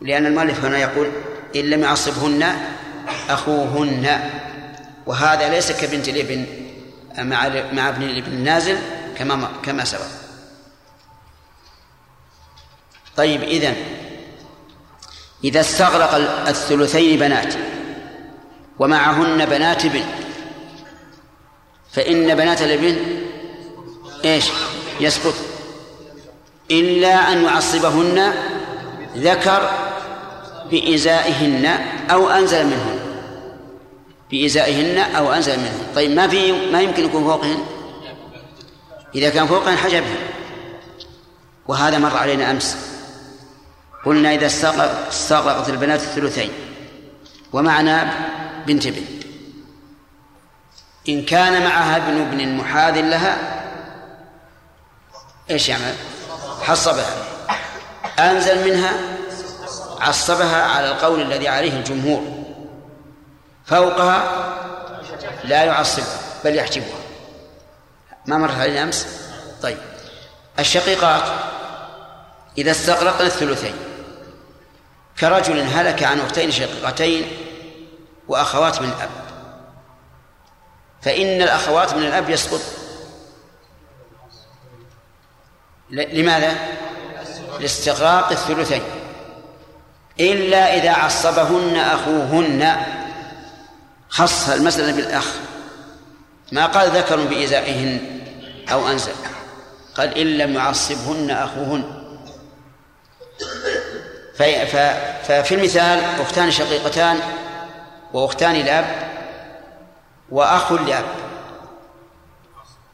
[0.01, 1.11] لأن المؤلف هنا يقول
[1.55, 2.55] إن لم يعصبهن
[3.29, 4.29] أخوهن.
[5.05, 6.45] وهذا ليس كبنت الإبن
[7.17, 8.77] مع مع ابن الإبن النازل
[9.17, 10.05] كما كما سبق.
[13.17, 13.75] طيب إذن
[15.43, 16.13] إذا استغرق
[16.47, 17.53] الثلثين بنات
[18.79, 20.03] ومعهن بنات ابن
[21.91, 22.97] فإن بنات الإبن
[24.25, 24.45] إيش؟
[24.99, 25.33] يسقط.
[26.71, 28.33] إلا أن يعصبهن
[29.17, 29.69] ذكر
[30.71, 31.65] بإزائهن
[32.11, 32.98] أو أنزل منهن.
[34.31, 35.87] بإزائهن أو أنزل منهن.
[35.95, 37.65] طيب ما في ما يمكن يكون فوقهن؟
[39.15, 40.17] إذا كان فوقهن حجبهن.
[41.67, 42.77] وهذا مر علينا أمس.
[44.05, 44.45] قلنا إذا
[45.09, 46.49] استغرقت البنات الثلثين
[47.53, 48.13] ومعنا
[48.67, 49.01] بنت ابن.
[51.09, 53.37] إن كان معها ابن ابن محاذ لها
[55.51, 55.95] إيش يعمل؟
[56.61, 57.15] حصبها.
[58.19, 58.91] أنزل منها
[59.99, 62.48] عصبها على القول الذي عليه الجمهور.
[63.69, 64.23] فوقها
[65.43, 66.99] لا يعصبها بل يحجبها.
[68.25, 69.07] ما مرت علينا أمس
[69.61, 69.77] طيب.
[70.59, 71.23] الشقيقات
[72.57, 73.73] إذا استغرقنا الثلثين
[75.19, 77.31] كرجل هلك عن أختين شقيقتين
[78.27, 79.09] وأخوات من الأب
[81.01, 82.61] فإن الأخوات من الأب يسقط.
[85.89, 86.55] لماذا؟
[87.59, 88.83] لاستغراق الثلثين.
[90.19, 92.98] إلا إذا عصبهن أخوهن
[94.09, 95.25] خص المسألة بالأخ.
[96.51, 98.21] ما قال ذكر بإزائهن
[98.71, 99.11] أو أنزل
[99.95, 101.99] قال إن لم يعصبهن أخوهن.
[105.23, 107.19] ففي المثال أختان شقيقتان
[108.13, 109.09] وأختان لأب
[110.29, 111.05] وأخ لأب.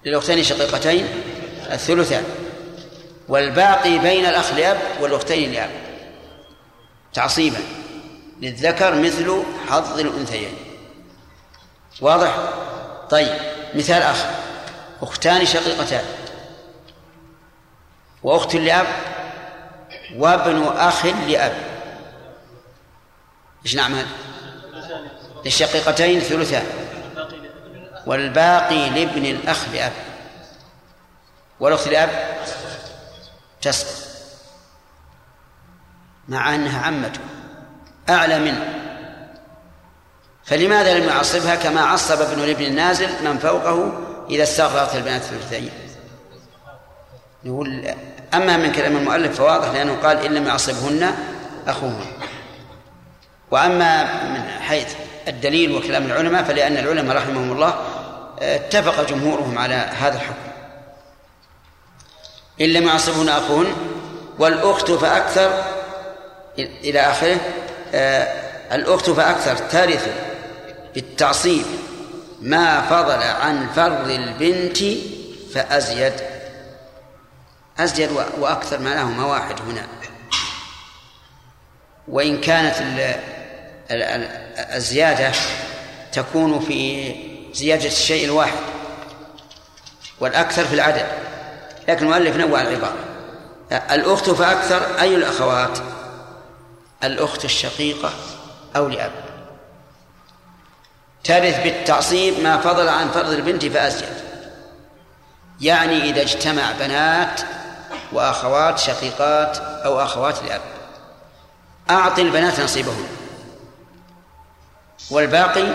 [0.05, 1.07] للأختين الشقيقتين
[1.71, 2.23] الثلثان.
[3.27, 5.69] والباقي بين الأخ لأب والأختين لأب.
[7.13, 7.59] تعصيبا.
[8.41, 10.53] للذكر مثل حظ الأنثيين.
[12.01, 12.35] واضح؟
[13.09, 13.33] طيب
[13.75, 14.29] مثال آخر.
[15.01, 16.05] أختان شقيقتان.
[18.23, 18.87] وأخت لأب
[20.15, 21.57] وابن أخ لأب.
[23.65, 24.05] إيش نعمل؟
[25.45, 26.65] للشقيقتين ثلثان.
[28.05, 29.93] والباقي لابن الأخ لأب.
[31.59, 32.37] والأخت لأب
[33.61, 34.05] تسقط.
[36.27, 37.19] مع أنها عمته
[38.09, 38.74] أعلى منه.
[40.45, 43.93] فلماذا لم يعصبها كما عصب ابن الابن النازل من فوقه
[44.29, 45.69] إذا استغرقت البنات الثلثين
[47.43, 47.95] نقول
[48.33, 51.15] أما من كلام المؤلف فواضح لأنه قال إن لم يعصبهن
[51.67, 52.05] أخوهن.
[53.51, 54.93] وأما من حيث
[55.27, 57.75] الدليل وكلام العلماء فلأن العلماء رحمهم الله
[58.39, 60.35] اتفق جمهورهم على هذا الحكم.
[62.61, 63.73] إن لم يعصبهن أخوهن
[64.39, 65.63] والأخت فأكثر
[66.59, 67.37] إلى آخره
[68.71, 70.09] الأخت فأكثر ترث
[70.95, 71.65] بالتعصيب.
[72.41, 74.77] ما فضل عن فرض البنت
[75.53, 76.13] فأزيد.
[77.79, 79.87] أزيد وأكثر معناهما واحد هنا.
[82.07, 82.75] وإن كانت
[84.75, 85.31] الزيادة
[86.11, 87.13] تكون في
[87.53, 88.59] زيادة الشيء الواحد
[90.19, 91.07] والأكثر في العدد.
[91.87, 92.95] لكن المؤلف نوع العبارة.
[93.71, 95.77] الأخت فأكثر أي الأخوات؟
[97.03, 98.13] الأخت الشقيقة
[98.75, 99.24] أو لأب
[101.25, 104.09] ترث بالتعصيب ما فضل عن فرض البنت فأزيد.
[105.61, 107.41] يعني إذا اجتمع بنات
[108.11, 110.61] وأخوات شقيقات أو أخوات لأب
[111.89, 113.07] أعطي البنات نصيبهن
[115.11, 115.73] والباقي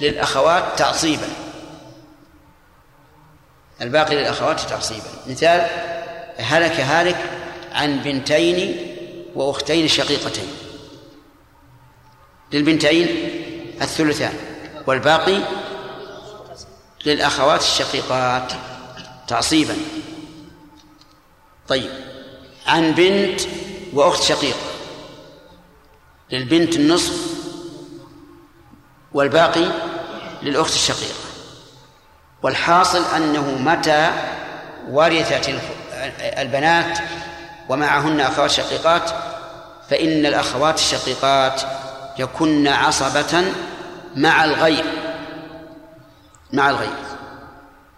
[0.00, 1.28] للأخوات تعصيبا.
[3.80, 5.10] الباقي للأخوات تعصيبا.
[5.26, 5.66] مثال
[6.38, 7.16] هلك هالك
[7.72, 8.86] عن بنتين
[9.34, 10.52] وأختين شقيقتين.
[12.52, 13.41] للبنتين
[13.82, 14.34] الثلثان
[14.86, 15.38] والباقي
[17.06, 18.52] للأخوات الشقيقات
[19.28, 19.76] تعصيبا.
[21.68, 21.90] طيب
[22.66, 23.40] عن بنت
[23.92, 24.58] وأخت شقيقة
[26.30, 27.32] للبنت النصف
[29.12, 29.70] والباقي
[30.42, 31.14] للأخت الشقيقة.
[32.42, 34.10] والحاصل أنه متى
[34.90, 35.54] ورثت
[36.38, 36.98] البنات
[37.68, 39.10] ومعهن أخوات شقيقات
[39.90, 41.62] فإن الأخوات الشقيقات
[42.18, 43.44] يكن عصبة
[44.16, 44.84] مع الغير
[46.52, 46.94] مع الغير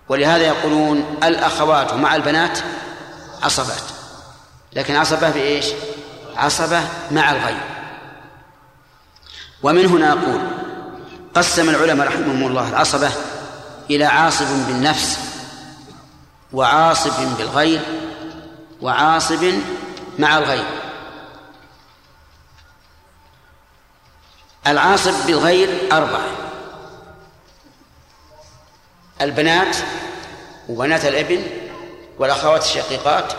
[0.09, 2.59] ولهذا يقولون الأخوات مع البنات
[3.43, 3.82] عصبات.
[4.73, 5.66] لكن عصبة بإيش؟
[6.36, 6.81] عصبة
[7.11, 7.61] مع الغير
[9.62, 10.41] ومن هنا نقول
[11.35, 13.11] قسم العلماء رحمهم الله العصبة
[13.91, 15.19] إلى عاصب بالنفس
[16.53, 17.81] وعاصب بالغير
[18.82, 19.45] وعاصب
[20.19, 20.84] مع الغير
[24.66, 26.27] العاصب بالغير أربعة.
[29.20, 29.77] البنات
[30.69, 31.43] وبنات الإبن
[32.19, 33.32] والأخوات الشقيقات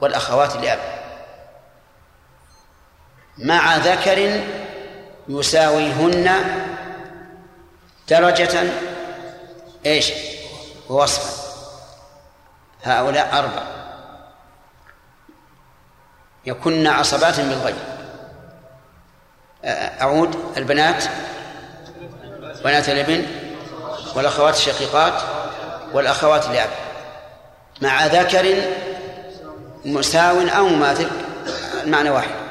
[0.00, 0.78] والأخوات الأب.
[3.38, 4.42] مع ذكر
[5.28, 6.34] يساويهن
[8.08, 8.72] درجة
[9.86, 10.12] إيش؟
[10.88, 11.46] ووصفا.
[12.82, 13.66] هؤلاء أربعة.
[16.46, 17.95] يكن عصبات بالغيب.
[19.66, 21.04] أعود البنات
[22.64, 23.26] بنات الابن
[24.14, 25.12] والأخوات الشقيقات
[25.92, 26.70] والأخوات الأب.
[27.82, 28.54] مع ذكر
[29.84, 31.10] مساو أو مماثل
[31.84, 32.46] المعنى واحد.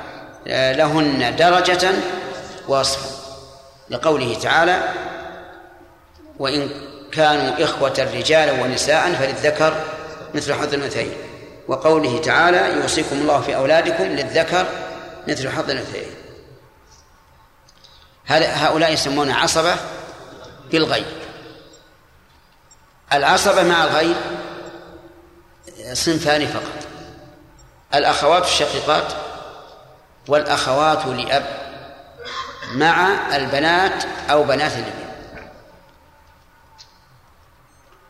[0.47, 1.91] لهن درجة
[2.67, 3.09] وصفا
[3.89, 4.79] لقوله تعالى
[6.39, 6.69] وإن
[7.11, 9.73] كانوا إخوة رجالا ونساء فللذكر
[10.33, 11.13] مثل حظ الأنثيين
[11.67, 14.65] وقوله تعالى يوصيكم الله في أولادكم للذكر
[15.27, 16.24] مثل حظ الأنثيين
[18.27, 19.75] هؤلاء يسمون عصبة؟
[20.71, 21.05] بالغيب.
[23.13, 24.15] العصبة مع الغيب
[25.93, 26.87] صنفان فقط.
[27.95, 29.13] الأخوات الشقيقات
[30.27, 31.45] والأخوات لأب
[32.73, 35.05] مع البنات أو بنات الابن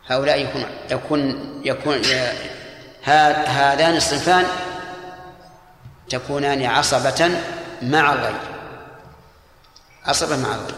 [0.07, 2.01] هؤلاء يكون يكون يكون
[3.03, 4.45] هذان الصنفان
[6.09, 7.39] تكونان عصبة
[7.81, 8.54] مع الغير
[10.05, 10.75] عصبة مع الغير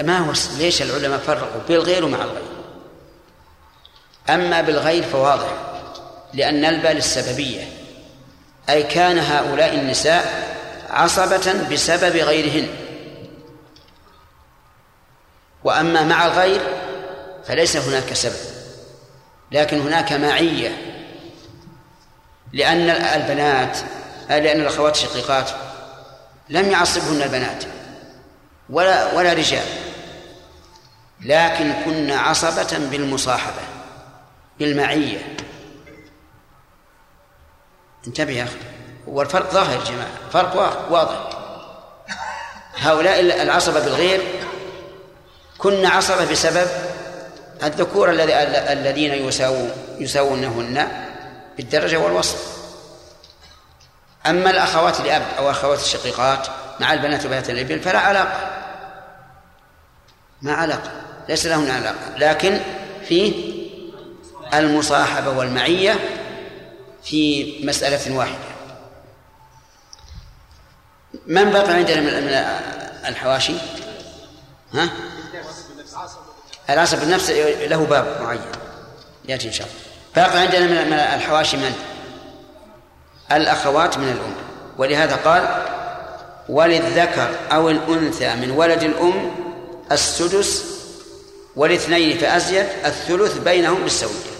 [0.00, 2.42] ما هو ليش العلماء فرقوا بالغير ومع الغير؟
[4.30, 5.48] أما بالغير فواضح
[6.34, 7.68] لأن الباء للسببية
[8.68, 10.54] أي كان هؤلاء النساء
[10.90, 12.68] عصبة بسبب غيرهن.
[15.64, 16.60] وأما مع الغير
[17.44, 18.54] فليس هناك سبب
[19.52, 20.94] لكن هناك معية
[22.52, 23.78] لأن البنات
[24.28, 25.50] لأن الأخوات الشقيقات
[26.48, 27.64] لم يعصبهن البنات
[28.70, 29.66] ولا ولا رجال.
[31.20, 33.62] لكن كن عصبة بالمصاحبة
[34.58, 35.36] بالمعية.
[38.06, 38.56] انتبه يا أخي
[39.06, 40.56] والفرق ظاهر يا جماعة فرق
[40.90, 41.38] واضح.
[42.76, 44.22] هؤلاء العصبة بالغير
[45.58, 46.66] كن عصبة بسبب
[47.62, 51.06] الذكور الذين يساوون يساوونهن
[51.56, 52.53] بالدرجة والوصف.
[54.26, 56.46] أما الأخوات لأب أو أخوات الشقيقات
[56.80, 58.50] مع البنات وبنات الابن فلا علاقة.
[60.42, 60.90] ما علاقة.
[61.28, 62.16] ليس لهن علاقة.
[62.16, 62.60] لكن
[63.08, 63.34] في
[64.54, 65.94] المصاحبة والمعية
[67.04, 68.54] في مسألة واحدة.
[71.26, 72.28] من بقي عندنا من
[73.08, 73.54] الحواشي؟
[74.72, 74.90] ها؟
[76.70, 78.40] العصب بالنفس له باب معين.
[79.28, 79.78] يأتي إن شاء الله.
[80.16, 81.93] باقي عندنا من الحواشي من؟
[83.32, 84.34] الأخوات من الأم.
[84.78, 85.62] ولهذا قال
[86.48, 89.30] وللذكر أو الأنثى من ولد الأم
[89.92, 90.64] السدس
[91.56, 94.34] والاثنين فأزيد الثلث بينهم بالسوية.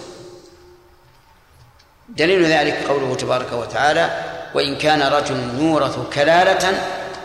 [2.09, 4.23] دليل ذلك قوله تبارك وتعالى
[4.55, 6.81] وإن كان رجل يورث كلالة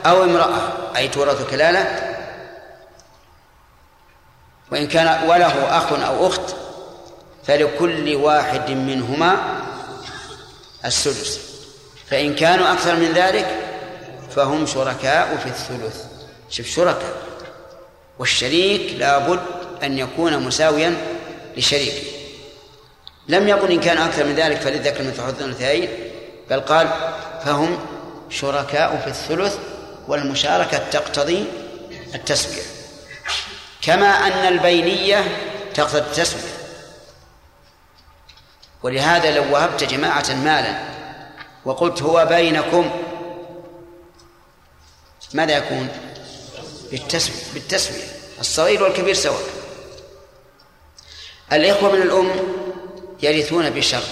[0.07, 2.17] أو امرأة أي تورث كلالة
[4.73, 6.55] وإن كان وله أخ أو أخت
[7.47, 9.61] فلكل واحد منهما
[10.85, 11.50] السدس.
[12.11, 13.47] فإن كانوا أكثر من ذلك
[14.37, 16.05] فهم شركاء في الثلث.
[16.51, 17.31] شوف شركاء.
[18.19, 19.41] والشريك لابد
[19.83, 20.97] أن يكون مساويا
[21.57, 22.03] لشريكه
[23.29, 25.89] لم يقل إن كان أكثر من ذلك فللذكر مثل حظ الأنثيين
[26.51, 26.89] بل قال
[27.45, 27.79] فهم
[28.31, 29.59] شركاء في الثلث
[30.09, 31.45] والمشاركة تقتضي
[32.15, 32.63] التسوية
[33.83, 35.25] كما أن البينية
[35.75, 36.53] تقتضي التسوية
[38.83, 40.79] ولهذا لو وهبت جماعة مالا
[41.65, 42.91] وقلت هو بينكم
[45.35, 45.89] ماذا يكون؟
[47.55, 48.05] بالتسوية
[48.41, 49.43] الصغير والكبير سواء.
[51.53, 52.31] الإخوة من الأم
[53.23, 54.03] يرثون بشرط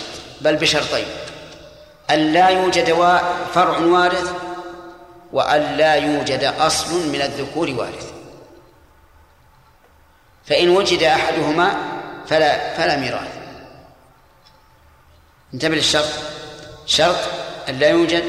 [0.40, 1.06] بل بشرطين
[2.10, 2.92] أن لا يوجد
[3.54, 4.32] فرع وارث
[5.32, 8.12] وأن لا يوجد أصل من الذكور وارث.
[10.46, 11.76] فإن وجد أحدهما
[12.28, 13.38] فلا فلا ميراث.
[15.54, 16.12] انتبه للشرط.
[16.88, 17.16] شرط
[17.68, 18.24] أن لا يوجد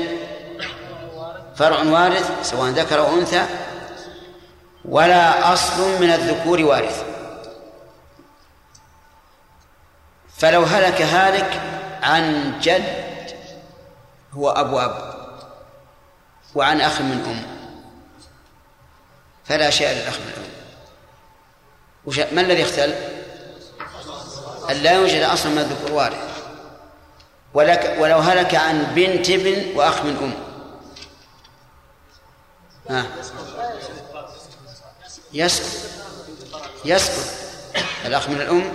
[1.56, 3.46] فرع وارث سواء ذكر أو أنثى
[4.86, 7.04] ولا أصل من الذكور وارث
[10.38, 11.62] فلو هلك هالك
[12.04, 12.84] عن جد
[14.34, 15.14] هو أبو أب
[16.56, 17.60] وعن أخ من أم
[19.46, 22.36] فلا شيء للأخ من أم.
[22.36, 22.94] ما الذي اختل؟
[24.70, 26.29] أن لا يوجد أصلا من الذكور وارث
[27.54, 30.34] ولك ولو هلك عن بنت ابن وأخ من أم.
[32.90, 33.06] ها.
[35.34, 35.90] يسقط
[36.86, 37.26] يسقط
[38.06, 38.72] الأخ من الأم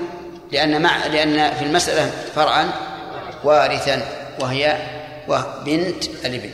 [0.53, 2.73] لأن مع لأن في المسألة فرعا
[3.45, 4.07] وارثا
[4.41, 4.79] وهي
[5.65, 6.51] بنت الابن.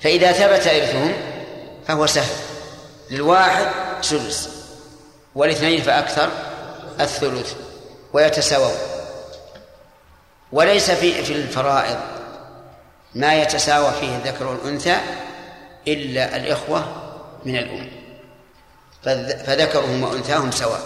[0.00, 1.12] فإذا ثبت إرثهم
[1.88, 2.34] فهو سهل.
[3.10, 3.66] للواحد
[4.02, 4.48] سدس
[5.34, 6.30] والاثنين فأكثر
[7.00, 7.54] الثلث
[8.12, 8.97] ويتساوون.
[10.52, 11.98] وليس في في الفرائض.
[13.14, 14.96] ما يتساوى فيه الذكر والأنثى
[15.88, 16.84] إلا الإخوة
[17.44, 17.90] من الأم.
[19.46, 20.80] فذكرهم وأنثاهم سواء.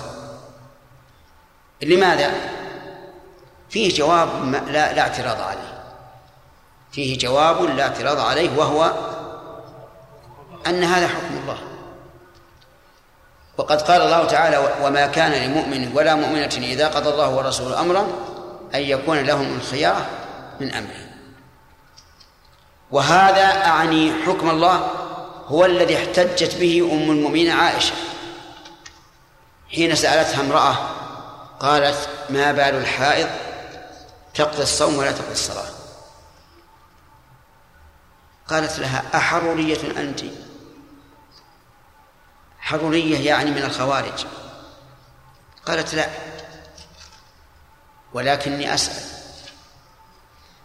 [1.83, 2.31] لماذا؟
[3.71, 5.83] فيه جواب لا, لا اعتراض عليه.
[6.93, 8.93] فيه جواب لا اعتراض عليه وهو
[10.67, 11.59] أن هذا حكم الله.
[13.59, 18.07] وقد قال الله تعالى وما كان لمؤمن ولا مؤمنة إذا قضى الله ورسوله أمرا
[18.75, 20.07] أن يكون لهم الخيارة
[20.61, 21.09] من أمره.
[22.91, 24.91] وهذا أعني حكم الله
[25.47, 27.95] هو الذي احتجت به أم المؤمنين عائشة.
[29.75, 30.77] حين سألتها امرأة
[31.61, 33.29] قالت ما بال الحائض
[34.35, 35.69] تقضي الصوم ولا تقضي الصلاة؟
[38.49, 40.21] قالت لها أحرورية أنت.
[42.61, 44.27] حرورية يعني من الخوارج.
[45.67, 46.09] قالت لا
[48.15, 49.03] ولكني أسأل.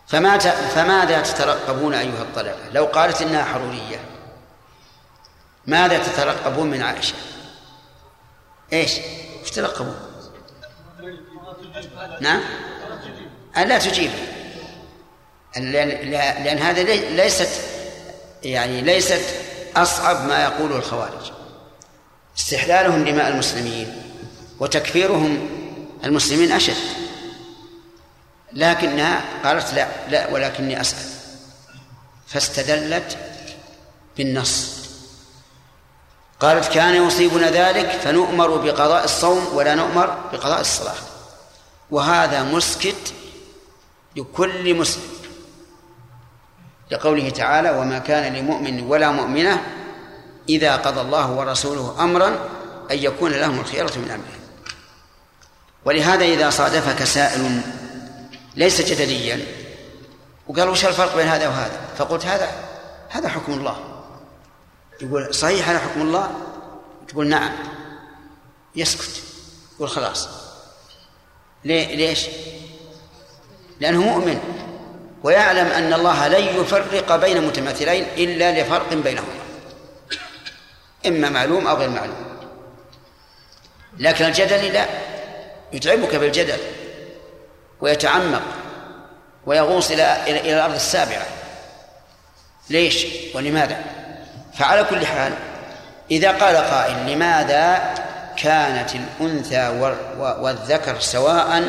[0.07, 0.37] فما
[0.75, 3.99] فماذا تترقبون أيها الطلبة؟ لو قالت إنها حرورية
[5.67, 7.15] ماذا تترقبون من عائشة؟
[8.73, 8.93] إيش؟
[9.41, 9.95] إيش ترقبون؟
[12.21, 12.41] نعم؟
[13.57, 14.11] ألا تجيب.
[15.55, 15.89] لأن,
[16.43, 17.61] لأن هذا ليست
[18.43, 19.21] يعني ليست
[19.75, 21.31] أصعب ما يقوله الخوارج.
[22.37, 24.03] استحلالهم دماء المسلمين
[24.59, 25.49] وتكفيرهم
[26.03, 27.06] المسلمين أشد.
[28.57, 31.09] لكنها قالت لا لا ولكني أسأل.
[32.27, 33.17] فاستدلت
[34.17, 34.77] بالنص.
[36.39, 40.95] قالت كان يصيبنا ذلك فنؤمر بقضاء الصوم ولا نؤمر بقضاء الصلاة.
[41.91, 43.13] وهذا مسكت
[44.15, 45.03] لكل مسلم.
[46.91, 49.63] لقوله تعالى وما كان لمؤمن ولا مؤمنة
[50.49, 52.27] إذا قضى الله ورسوله أمرا
[52.91, 54.41] أن يكون لهم الخيرة من أمرهم.
[55.85, 57.61] ولهذا إذا صادفك سائل
[58.57, 59.45] ليس جدليا.
[60.47, 62.51] وقال وش الفرق بين هذا وهذا؟ فقلت هذا
[63.09, 64.03] هذا حكم الله.
[65.01, 66.31] يقول صحيح هذا حكم الله؟
[67.07, 67.51] تقول نعم.
[68.75, 69.23] يسكت.
[69.75, 70.29] يقول خلاص.
[71.63, 72.27] ليه؟ ليش؟
[73.79, 74.39] لأنه مؤمن.
[75.23, 79.37] ويعلم أن الله لن يفرق بين متماثلين إلا لفرق بينهما.
[81.07, 82.27] إما معلوم أو غير معلوم.
[83.99, 84.85] لكن الجدل لا.
[85.73, 86.59] يتعبك بالجدل.
[87.81, 88.41] ويتعمق
[89.45, 91.25] ويغوص إلى إلى الأرض السابعة.
[92.69, 93.83] ليش؟ ولماذا؟
[94.53, 95.33] فعلى كل حال
[96.11, 97.93] إذا قال قائل لماذا
[98.37, 99.69] كانت الأنثى
[100.19, 101.63] والذكر سواء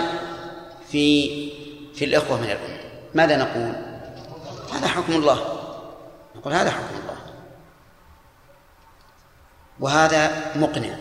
[0.92, 1.28] في
[1.94, 2.78] في الإخوة من الأم؟
[3.14, 3.72] ماذا نقول؟
[4.74, 5.58] هذا حكم الله.
[6.36, 7.16] نقول هذا حكم الله.
[9.80, 10.96] وهذا مقنع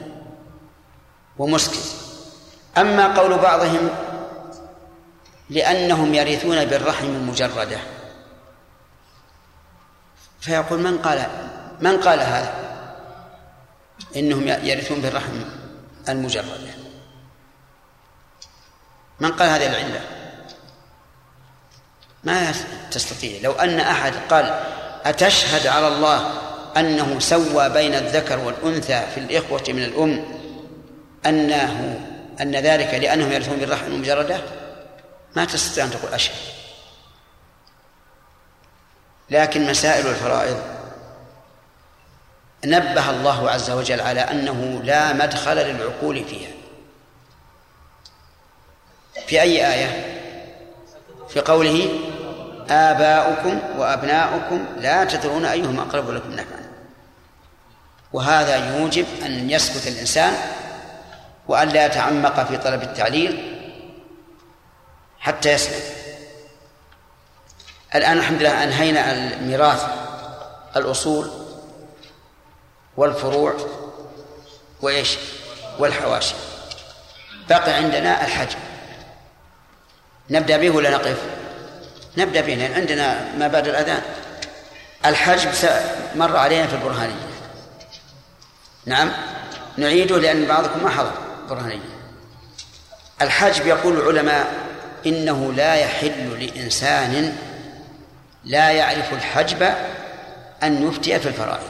[1.38, 1.96] ومسكت.
[2.78, 3.90] أما قول بعضهم
[5.50, 7.80] لأنهم يرثون بالرحم المجردة
[10.40, 11.28] فيقول من قال
[11.82, 12.54] من قال هذا؟
[14.16, 15.34] إنهم يرثون بالرحم
[16.10, 16.74] المجردة.
[19.20, 20.02] من قال هذه العلة؟
[22.24, 22.54] ما
[22.92, 23.42] تستطيع.
[23.42, 24.60] لو أن أحد قال
[25.06, 26.32] أتشهد على الله
[26.78, 30.26] أنه سوى بين الذكر والأنثى في الإخوة من الأم
[31.26, 32.00] أنه
[32.42, 34.42] أن ذلك لأنهم يرثون بالرحم المجردة؟
[35.36, 36.36] ما تستطيع أن تقول أشهد.
[39.30, 40.62] لكن مسائل الفرائض.
[42.66, 46.52] نبه الله عز وجل على أنه لا مدخل للعقول فيها.
[49.28, 50.18] في أي آية؟
[51.30, 52.00] في قوله
[52.70, 56.68] آباؤكم وأبناؤكم لا تدرون أيهم أقرب لكم نفعا.
[58.14, 60.34] وهذا يوجب أن يسكت الإنسان
[61.48, 63.57] وأن لا يتعمق في طلب التعليل
[65.28, 65.82] حتى يسلم.
[67.96, 69.86] الآن الحمد لله أنهينا الميراث
[70.76, 71.32] الأصول
[72.98, 73.54] والفروع
[74.82, 75.18] وإيش؟
[75.80, 76.36] والحواشي.
[77.50, 78.56] بقي عندنا الحج.
[80.30, 81.18] نبدأ به ولا نقف؟
[82.18, 84.02] نبدأ به لأن عندنا ما بعد الأذان.
[85.06, 85.48] الحج
[86.16, 87.28] مر علينا في البرهانية.
[88.86, 89.12] نعم؟
[89.78, 91.14] نعيده لأن بعضكم ما حضر
[91.50, 91.98] برهانية
[93.22, 94.67] الحج يقول العلماء
[95.08, 97.38] إنه لا يحل لإنسان
[98.44, 99.74] لا يعرف الحجب
[100.64, 101.68] أن يفتي في الفرائض.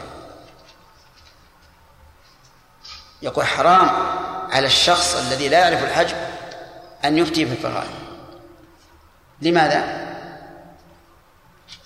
[3.21, 3.89] يقول حرام
[4.51, 6.15] على الشخص الذي لا يعرف الحجب
[7.05, 7.91] أن يفتي في الفرائض.
[9.41, 10.07] لماذا؟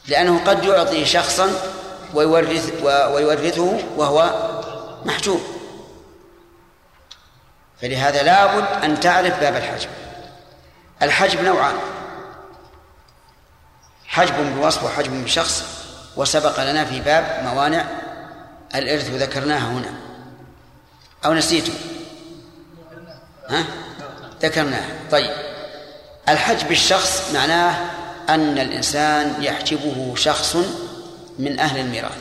[0.08, 1.50] لأنه قد يعطي شخصا
[2.14, 4.50] ويورث ويورثه وهو
[5.06, 5.42] محجوب.
[7.82, 9.90] فلهذا لابد أن تعرف باب الحجب.
[11.02, 11.76] الحجب نوعان.
[14.08, 15.64] حجب بوصف وحجب بشخص
[16.18, 17.86] وسبق لنا في باب موانع
[18.76, 19.94] الإرث وذكرناها هنا.
[21.26, 21.74] أو نسيته
[23.50, 23.66] ها؟
[24.42, 24.90] ذكرناها.
[25.12, 25.32] طيب.
[26.30, 27.92] الحجب الشخص معناه
[28.30, 30.56] أن الإنسان يحجبه شخص
[31.40, 32.18] من أهل الميراث.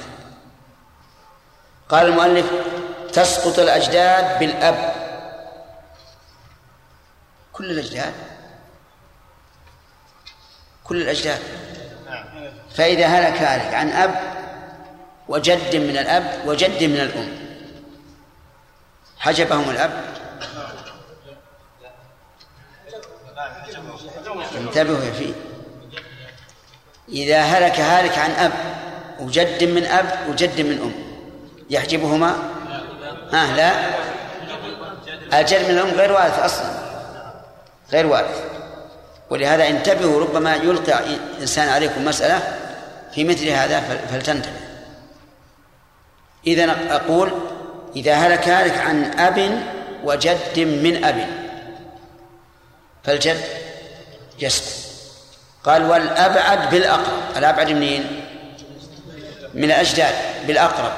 [1.89, 2.47] قال المؤلف
[3.13, 4.95] تسقط الأجداد بالأب.
[7.53, 8.30] كل الأجداد؟
[10.91, 11.39] كل الأجداد.
[12.75, 14.15] فإذا هلك هالك عن أب
[15.29, 17.29] وجد من الأب وجد من الأم.
[19.19, 20.05] حجبهم الأب.
[24.59, 25.33] انتبهوا يا فيه
[27.09, 28.53] إذا هلك هالك عن أب
[29.21, 30.93] وجد من أب وجد من أم
[31.71, 32.37] يحجبهما؟
[33.33, 33.73] ها لا.
[35.41, 36.71] الجد من الأم غير وارث أصلا.
[37.93, 38.60] غير وارث.
[39.31, 41.01] ولهذا انتبهوا ربما يلقى
[41.41, 42.41] إنسان عليكم مسألة
[43.15, 43.81] في مثل هذا
[44.11, 44.61] فلتنتبه
[46.47, 47.33] إذا أقول
[47.97, 49.63] إذا هلك هالك عن أب
[50.05, 51.27] وجد من أب
[53.05, 53.41] فالجد
[54.39, 54.81] يسقط
[55.65, 58.25] قال والأبعد بالأقرب الأبعد منين؟
[59.55, 60.15] من الأجداد
[60.47, 60.93] بالأقرب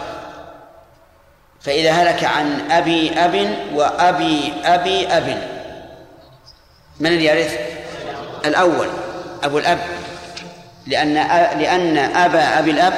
[1.61, 5.49] فإذا هلك عن أبي أب وأبي أبي أب
[7.01, 7.72] من اللي يرث؟
[8.45, 8.89] الأول
[9.45, 9.79] أبو الأب
[10.87, 11.15] لأن
[11.61, 12.95] لأن أبا أبي الأب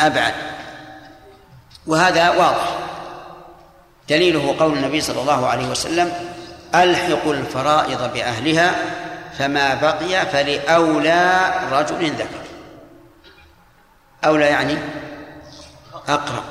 [0.00, 0.34] أبعد.
[1.86, 2.78] وهذا واضح.
[4.08, 6.12] دليله قول النبي صلى الله عليه وسلم
[6.74, 8.74] ألحقوا الفرائض بأهلها
[9.38, 12.44] فما بقي فلأولى رجل ذكر.
[14.24, 14.78] أولى يعني
[16.08, 16.44] أقرب.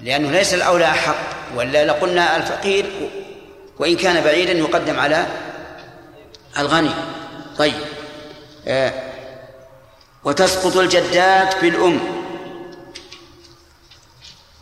[0.00, 1.16] لأنه ليس الأولى أحق
[1.56, 2.86] ولا لقلنا الفقير
[3.78, 5.26] وإن كان بعيدا يقدم على
[6.58, 6.90] الغني.
[7.58, 7.74] طيب.
[8.66, 8.92] آه.
[10.24, 12.00] وتسقط الجدات بالأم.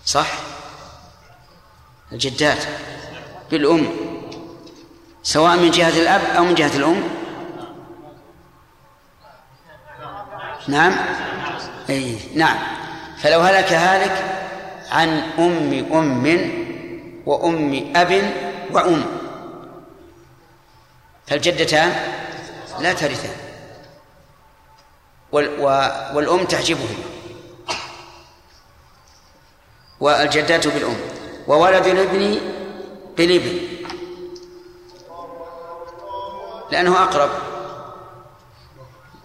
[0.06, 0.26] صح؟
[2.12, 2.64] الجدات
[3.50, 3.86] بالأم.
[5.22, 7.02] سواء من جهة الأب أو من جهة الأم.
[10.68, 10.96] نعم.
[11.90, 12.56] أي نعم.
[13.18, 14.24] فلو هلك هالك
[14.90, 15.08] عن
[15.38, 16.50] أم أم
[17.26, 18.32] وأم أب
[18.70, 19.23] وأم
[21.26, 21.90] فالجدتان
[22.80, 23.36] لا ترثان.
[26.14, 27.04] والأم تحجبهما
[30.00, 30.96] والجدات بالأم.
[31.46, 32.40] وولد الابن
[33.16, 33.58] بالابن.
[36.70, 37.30] لأنه أقرب.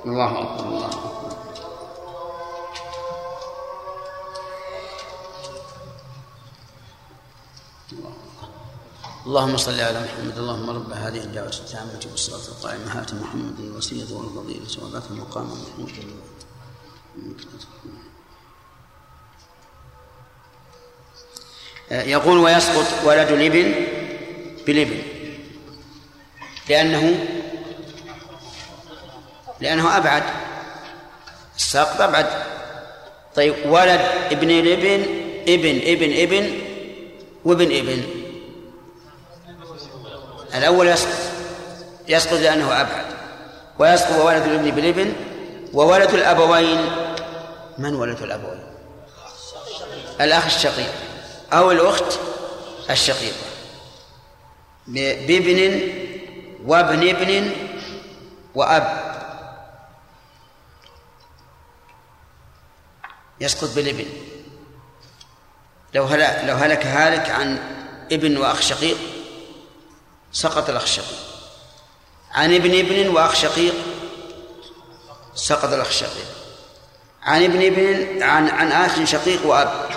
[0.06, 1.29] الله أكبر الله أكبر.
[9.30, 14.84] اللهم صل على محمد اللهم رب هذه الدعوة التامة والصلاة القائمة هات محمد الوسيلة والفضيلة
[14.84, 15.92] وذات المقام محمود
[21.92, 23.74] يقول ويسقط ولد الابن
[24.66, 25.02] بالابن
[26.70, 27.26] لأنه
[29.60, 30.24] لأنه أبعد
[31.56, 32.28] الساقط أبعد.
[33.36, 34.02] طيب ولد
[34.32, 35.02] ابن الابن
[35.48, 36.62] إبن إبن إبن
[37.46, 38.19] وابن إبن.
[40.56, 41.20] الأول يسقط.
[42.08, 43.06] يسقط لأنه أبعد.
[43.80, 45.14] ويسقط ولد الابن بالابن
[45.74, 46.92] وولد الأبوين.
[47.78, 48.64] من ولد الأبوين؟
[50.22, 50.94] الأخ الشقيق
[51.54, 52.20] أو الأخت
[52.90, 53.46] الشقيقة.
[55.28, 55.82] بابن
[56.66, 57.52] وابن ابن
[58.56, 59.10] وأب.
[63.42, 64.06] يسقط بالابن.
[65.94, 67.60] لو هلك لو هلك هالك عن
[68.12, 68.98] ابن وأخ شقيق
[70.32, 71.20] سقط الأخ الشقيق
[72.32, 73.74] عن ابن ابن وأخ شقيق
[75.36, 76.26] سقط الأخ الشقيق
[77.24, 79.90] عن ابن ابن عن عن أخ شقيق وأب.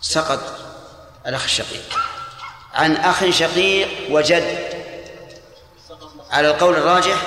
[0.00, 0.40] سقط
[1.26, 1.98] الأخ الشقيق
[2.74, 4.70] عن أخ شقيق وجد.
[6.30, 7.22] على القول الراجح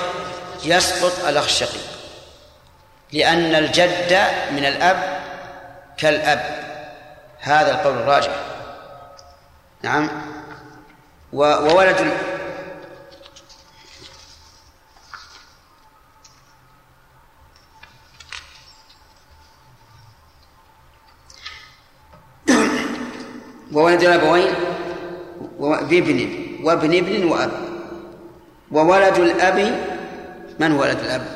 [0.63, 1.87] يسقط الأخ الشقيق
[3.13, 4.13] لأن الجد
[4.51, 5.23] من الأب
[5.97, 6.63] كالأب.
[7.39, 8.35] هذا القول الراجح.
[9.81, 10.09] نعم.
[11.34, 11.97] وولد
[23.73, 24.53] وولد الأبوين
[25.60, 26.30] بابن
[26.64, 27.51] وابن ابن وأب.
[28.72, 29.60] وولد الأب
[30.60, 31.27] من ولد الأب؟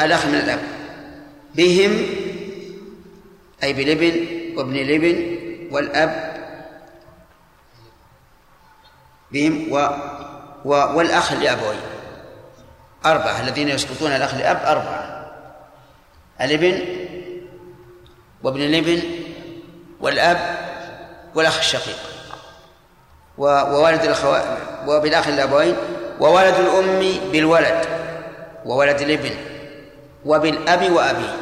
[0.00, 0.60] الأخ من الأب.
[1.54, 2.06] بهم
[3.62, 4.26] أي بالابن
[4.56, 5.36] وابن الابن
[5.70, 6.31] والأب
[9.32, 9.88] بهم و,
[10.64, 11.80] و والأخ لأبوين
[13.06, 15.32] أربعة الذين يسقطون الأخ لأب أربعة.
[16.40, 16.82] الابن
[18.42, 19.02] وابن الابن
[20.00, 20.56] والأب
[21.34, 21.98] والأخ الشقيق.
[23.38, 24.36] وولد الأخو
[24.86, 25.76] وبالأخ الأبوين
[26.20, 27.86] وولد الأم بالولد
[28.64, 29.30] وولد الابن
[30.24, 31.36] وبالأب وأبيه.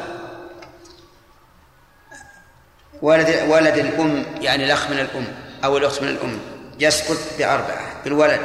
[3.01, 5.27] ولد ولد الأم يعني الأخ من الأم
[5.63, 6.39] أو الأخت من الأم.
[6.79, 8.41] يسقط بأربعة بالولد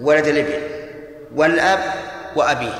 [0.00, 0.62] ولد الابن
[1.34, 1.94] والأب
[2.36, 2.78] وأبيه.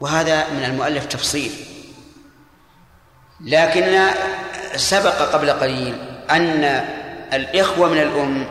[0.00, 1.52] وهذا من المؤلف تفصيل.
[3.40, 4.08] لكن
[4.76, 5.98] سبق قبل قليل
[6.30, 6.64] أن
[7.32, 8.46] الإخوة من الأم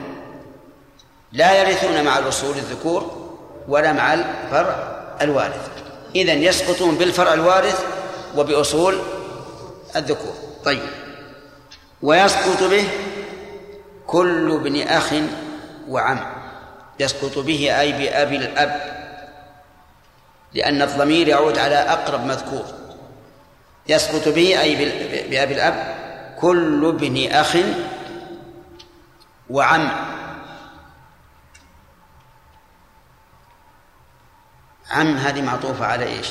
[1.32, 3.32] لا يرثون مع الأصول الذكور
[3.68, 4.76] ولا مع الفرع
[5.22, 5.69] الوارث.
[6.15, 7.86] إذا يسقطون بالفرع الوارث
[8.36, 8.99] وبأصول
[9.95, 10.34] الذكور.
[10.65, 10.84] طيب.
[12.02, 12.88] ويسقط به
[14.07, 15.14] كل ابن أخ
[15.88, 16.19] وعم
[16.99, 18.95] يسقط به أي بأبي الأب
[20.53, 22.65] لأن الضمير يعود على أقرب مذكور.
[23.88, 24.76] يسقط به أي
[25.30, 25.95] بأبي الأب
[26.40, 27.57] كل ابن أخ
[29.49, 29.91] وعم.
[34.91, 36.27] عم هذه معطوفة على إيش؟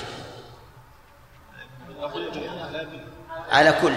[3.51, 3.95] على كل.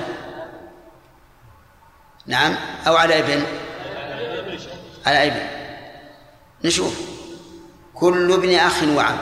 [2.28, 2.56] نعم.
[2.88, 3.44] أو على ابن
[5.06, 5.40] على ابن
[6.64, 7.00] نشوف.
[7.94, 9.18] كل ابن أخ وعم.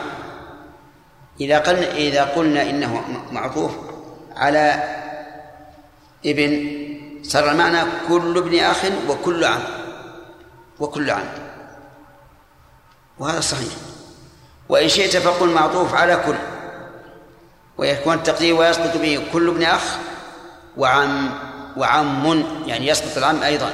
[1.42, 3.72] إذا قلنا إذا قلنا إنه معطوف
[4.36, 4.84] على
[6.26, 6.70] ابن
[7.24, 9.62] صار المعنى كل ابن أخ وكل عم.
[10.80, 11.26] وكل عم.
[13.20, 13.74] وهذا صحيح.
[14.70, 16.36] وإن شئت فقل معطوف على كل.
[17.78, 19.98] ويكون التقدير ويسقط به كل ابن أخ
[20.78, 21.32] وعم.
[21.78, 23.72] وعم يعني يسقط العم أيضا.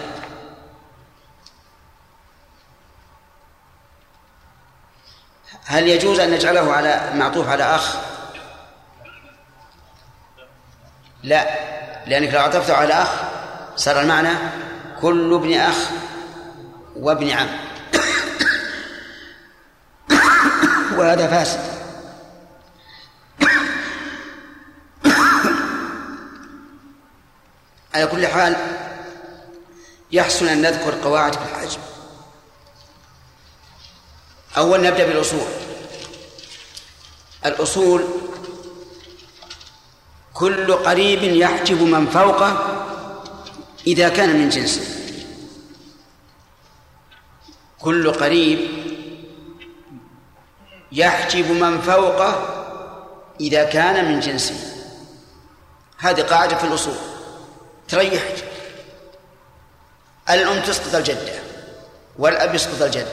[5.66, 7.96] هل يجوز أن نجعله على معطوف على أخ؟
[11.24, 11.46] لا
[12.08, 13.10] لأنك لو عطفته على أخ
[13.76, 14.30] صار المعنى
[15.02, 15.76] كل ابن أخ
[16.96, 17.48] وابن عم.
[20.98, 21.71] وهذا فاسد.
[27.94, 28.56] على كل حال
[30.12, 31.78] يحسن أن نذكر قواعد في الحج
[34.58, 35.48] أول نبدأ بالأصول.
[37.46, 38.06] الأصول
[40.34, 42.78] كل قريب يحجب من فوقه
[43.88, 44.82] إذا كان من جنسه.
[47.80, 48.60] كل قريب
[50.92, 52.58] يحجب من فوقه
[53.40, 54.56] إذا كان من جنسه.
[55.98, 57.11] هذه قاعدة في الأصول.
[57.92, 58.44] تريحك
[60.30, 61.34] الأم تسقط الجدة
[62.20, 63.08] والأب يسقط الجد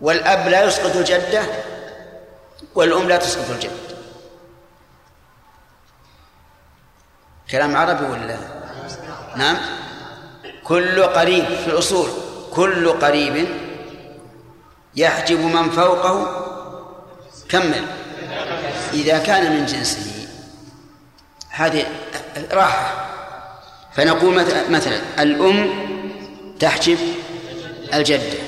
[0.00, 1.42] والأب لا يسقط الجدة
[2.74, 3.70] والأم لا تسقط الجد
[7.50, 8.38] كلام عربي ولا؟
[9.36, 9.56] نعم.
[10.64, 12.10] كل قريب في الأصول
[12.52, 13.48] كل قريب
[14.96, 16.44] يحجب من فوقه
[17.48, 17.84] كمل.
[18.92, 20.28] إذا كان من جنسه
[21.50, 21.86] هذه
[22.52, 23.13] راحة.
[23.96, 24.34] فنقول
[24.70, 25.70] مثلا الأم
[26.60, 26.98] تحجب
[27.94, 28.38] الجدة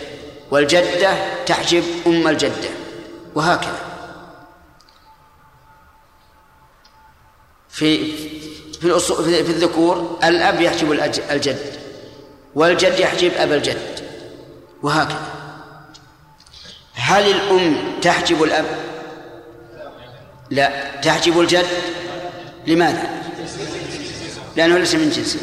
[0.51, 2.69] والجدة تحجب أم الجدة
[3.35, 3.79] وهكذا
[7.69, 8.17] في
[8.81, 10.93] في في الذكور الأب يحجب
[11.31, 11.77] الجد
[12.55, 14.01] والجد يحجب أبا الجد
[14.83, 15.37] وهكذا
[16.95, 18.65] هل الأم تحجب الأب؟
[20.51, 21.67] لا تحجب الجد
[22.67, 23.26] لماذا؟
[24.57, 25.41] لأنه ليس من جنسه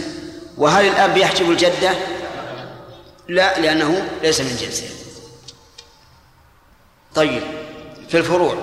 [0.58, 1.92] وهل الأب يحجب الجدة؟
[3.28, 4.90] لا لأنه ليس من جنسه
[7.16, 7.44] طيب
[8.10, 8.58] في الفروع.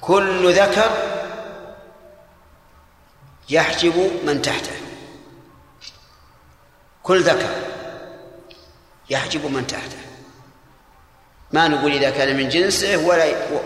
[0.00, 0.90] كل ذكر
[3.50, 4.76] يحجب من تحته.
[7.02, 7.50] كل ذكر
[9.10, 9.96] يحجب من تحته.
[11.52, 13.60] ما نقول إذا كان من جنسه ولا و...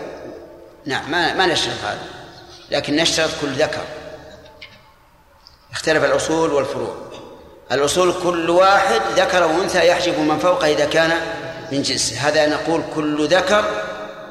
[0.85, 2.05] نعم ما ما نشترط هذا.
[2.71, 4.00] لكن نشترط كل ذكر.
[5.71, 6.95] اختلف الأصول والفروع.
[7.71, 11.11] الأصول كل واحد ذكر وأنثى يحجب من فوقه إذا كان
[11.71, 13.83] من جنسه هذا نقول كل ذكر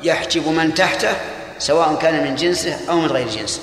[0.02, 1.16] يحجب من تحته
[1.58, 3.62] سواء كان من جنسه أو من غير جنسه.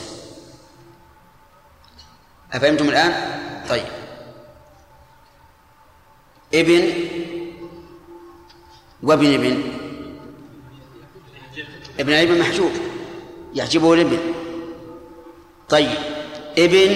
[2.54, 3.40] أفهمتم الآن؟
[3.70, 3.86] طيب.
[6.54, 6.94] ابن
[9.04, 9.64] وابن ابن.
[12.00, 12.72] ابن ابن محجوب؟
[13.54, 14.20] يحجبه الابن.
[15.70, 15.98] طيب.
[16.58, 16.96] ابن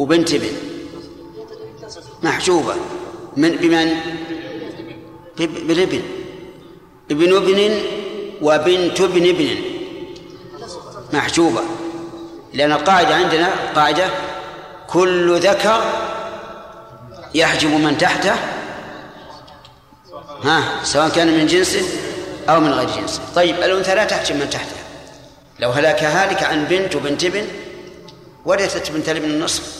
[0.00, 0.52] وبنت ابن.
[2.22, 2.74] محجوبة.
[3.36, 3.88] من بمن؟
[5.38, 6.02] بالابن.
[7.10, 7.60] ابن ابن
[8.42, 9.48] وبنت ابن ابن.
[11.12, 11.62] محجوبة.
[12.54, 14.10] لأن القاعدة عندنا قاعدة
[14.88, 15.80] كل ذكر
[17.34, 18.34] يحجب من تحته.
[20.44, 21.82] ها؟ سواء كان من جنسه
[22.48, 24.76] أو من غير جنسه طيب الأنثى لا تحجب من تحته.
[25.58, 27.46] لو هلك هالك عن بنت وبنت ابن
[28.44, 29.79] ورثت بنت الابن النصف.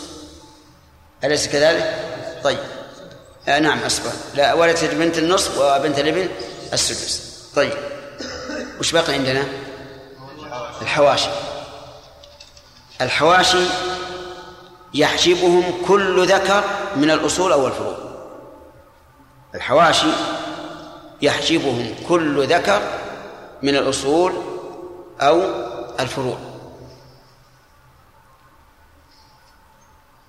[1.23, 2.05] أليس كذلك؟
[2.43, 2.59] طيب.
[3.47, 4.11] آه نعم أصبح.
[4.35, 6.29] لا ورثت بنت النصف وبنت الابن
[6.73, 7.31] السدس.
[7.55, 7.73] طيب.
[8.79, 9.43] وش بقي عندنا؟
[10.81, 11.29] الحواشي.
[13.01, 13.65] الحواشي
[14.93, 16.63] يحجبهم كل ذكر
[16.95, 17.97] من الأصول أو الفروع.
[19.55, 20.11] الحواشي
[21.21, 22.81] يحجبهم كل ذكر
[23.63, 24.33] من الأصول
[25.21, 25.41] أو
[25.99, 26.37] الفروع.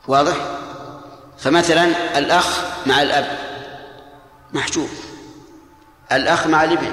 [0.08, 0.36] واضح؟
[1.42, 3.38] فمثلا الأخ مع الأب
[4.52, 4.88] محجوب.
[6.12, 6.90] الأخ مع الابن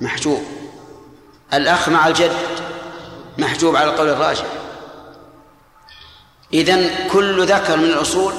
[0.00, 0.42] محجوب.
[1.54, 2.32] الأخ مع الجد
[3.38, 4.44] محجوب على القول الراجح.
[6.54, 8.32] إذن كل ذكر من الأصول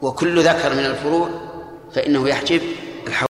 [0.00, 1.30] وكل ذكر من الفروع
[1.94, 2.62] فإنه يحجب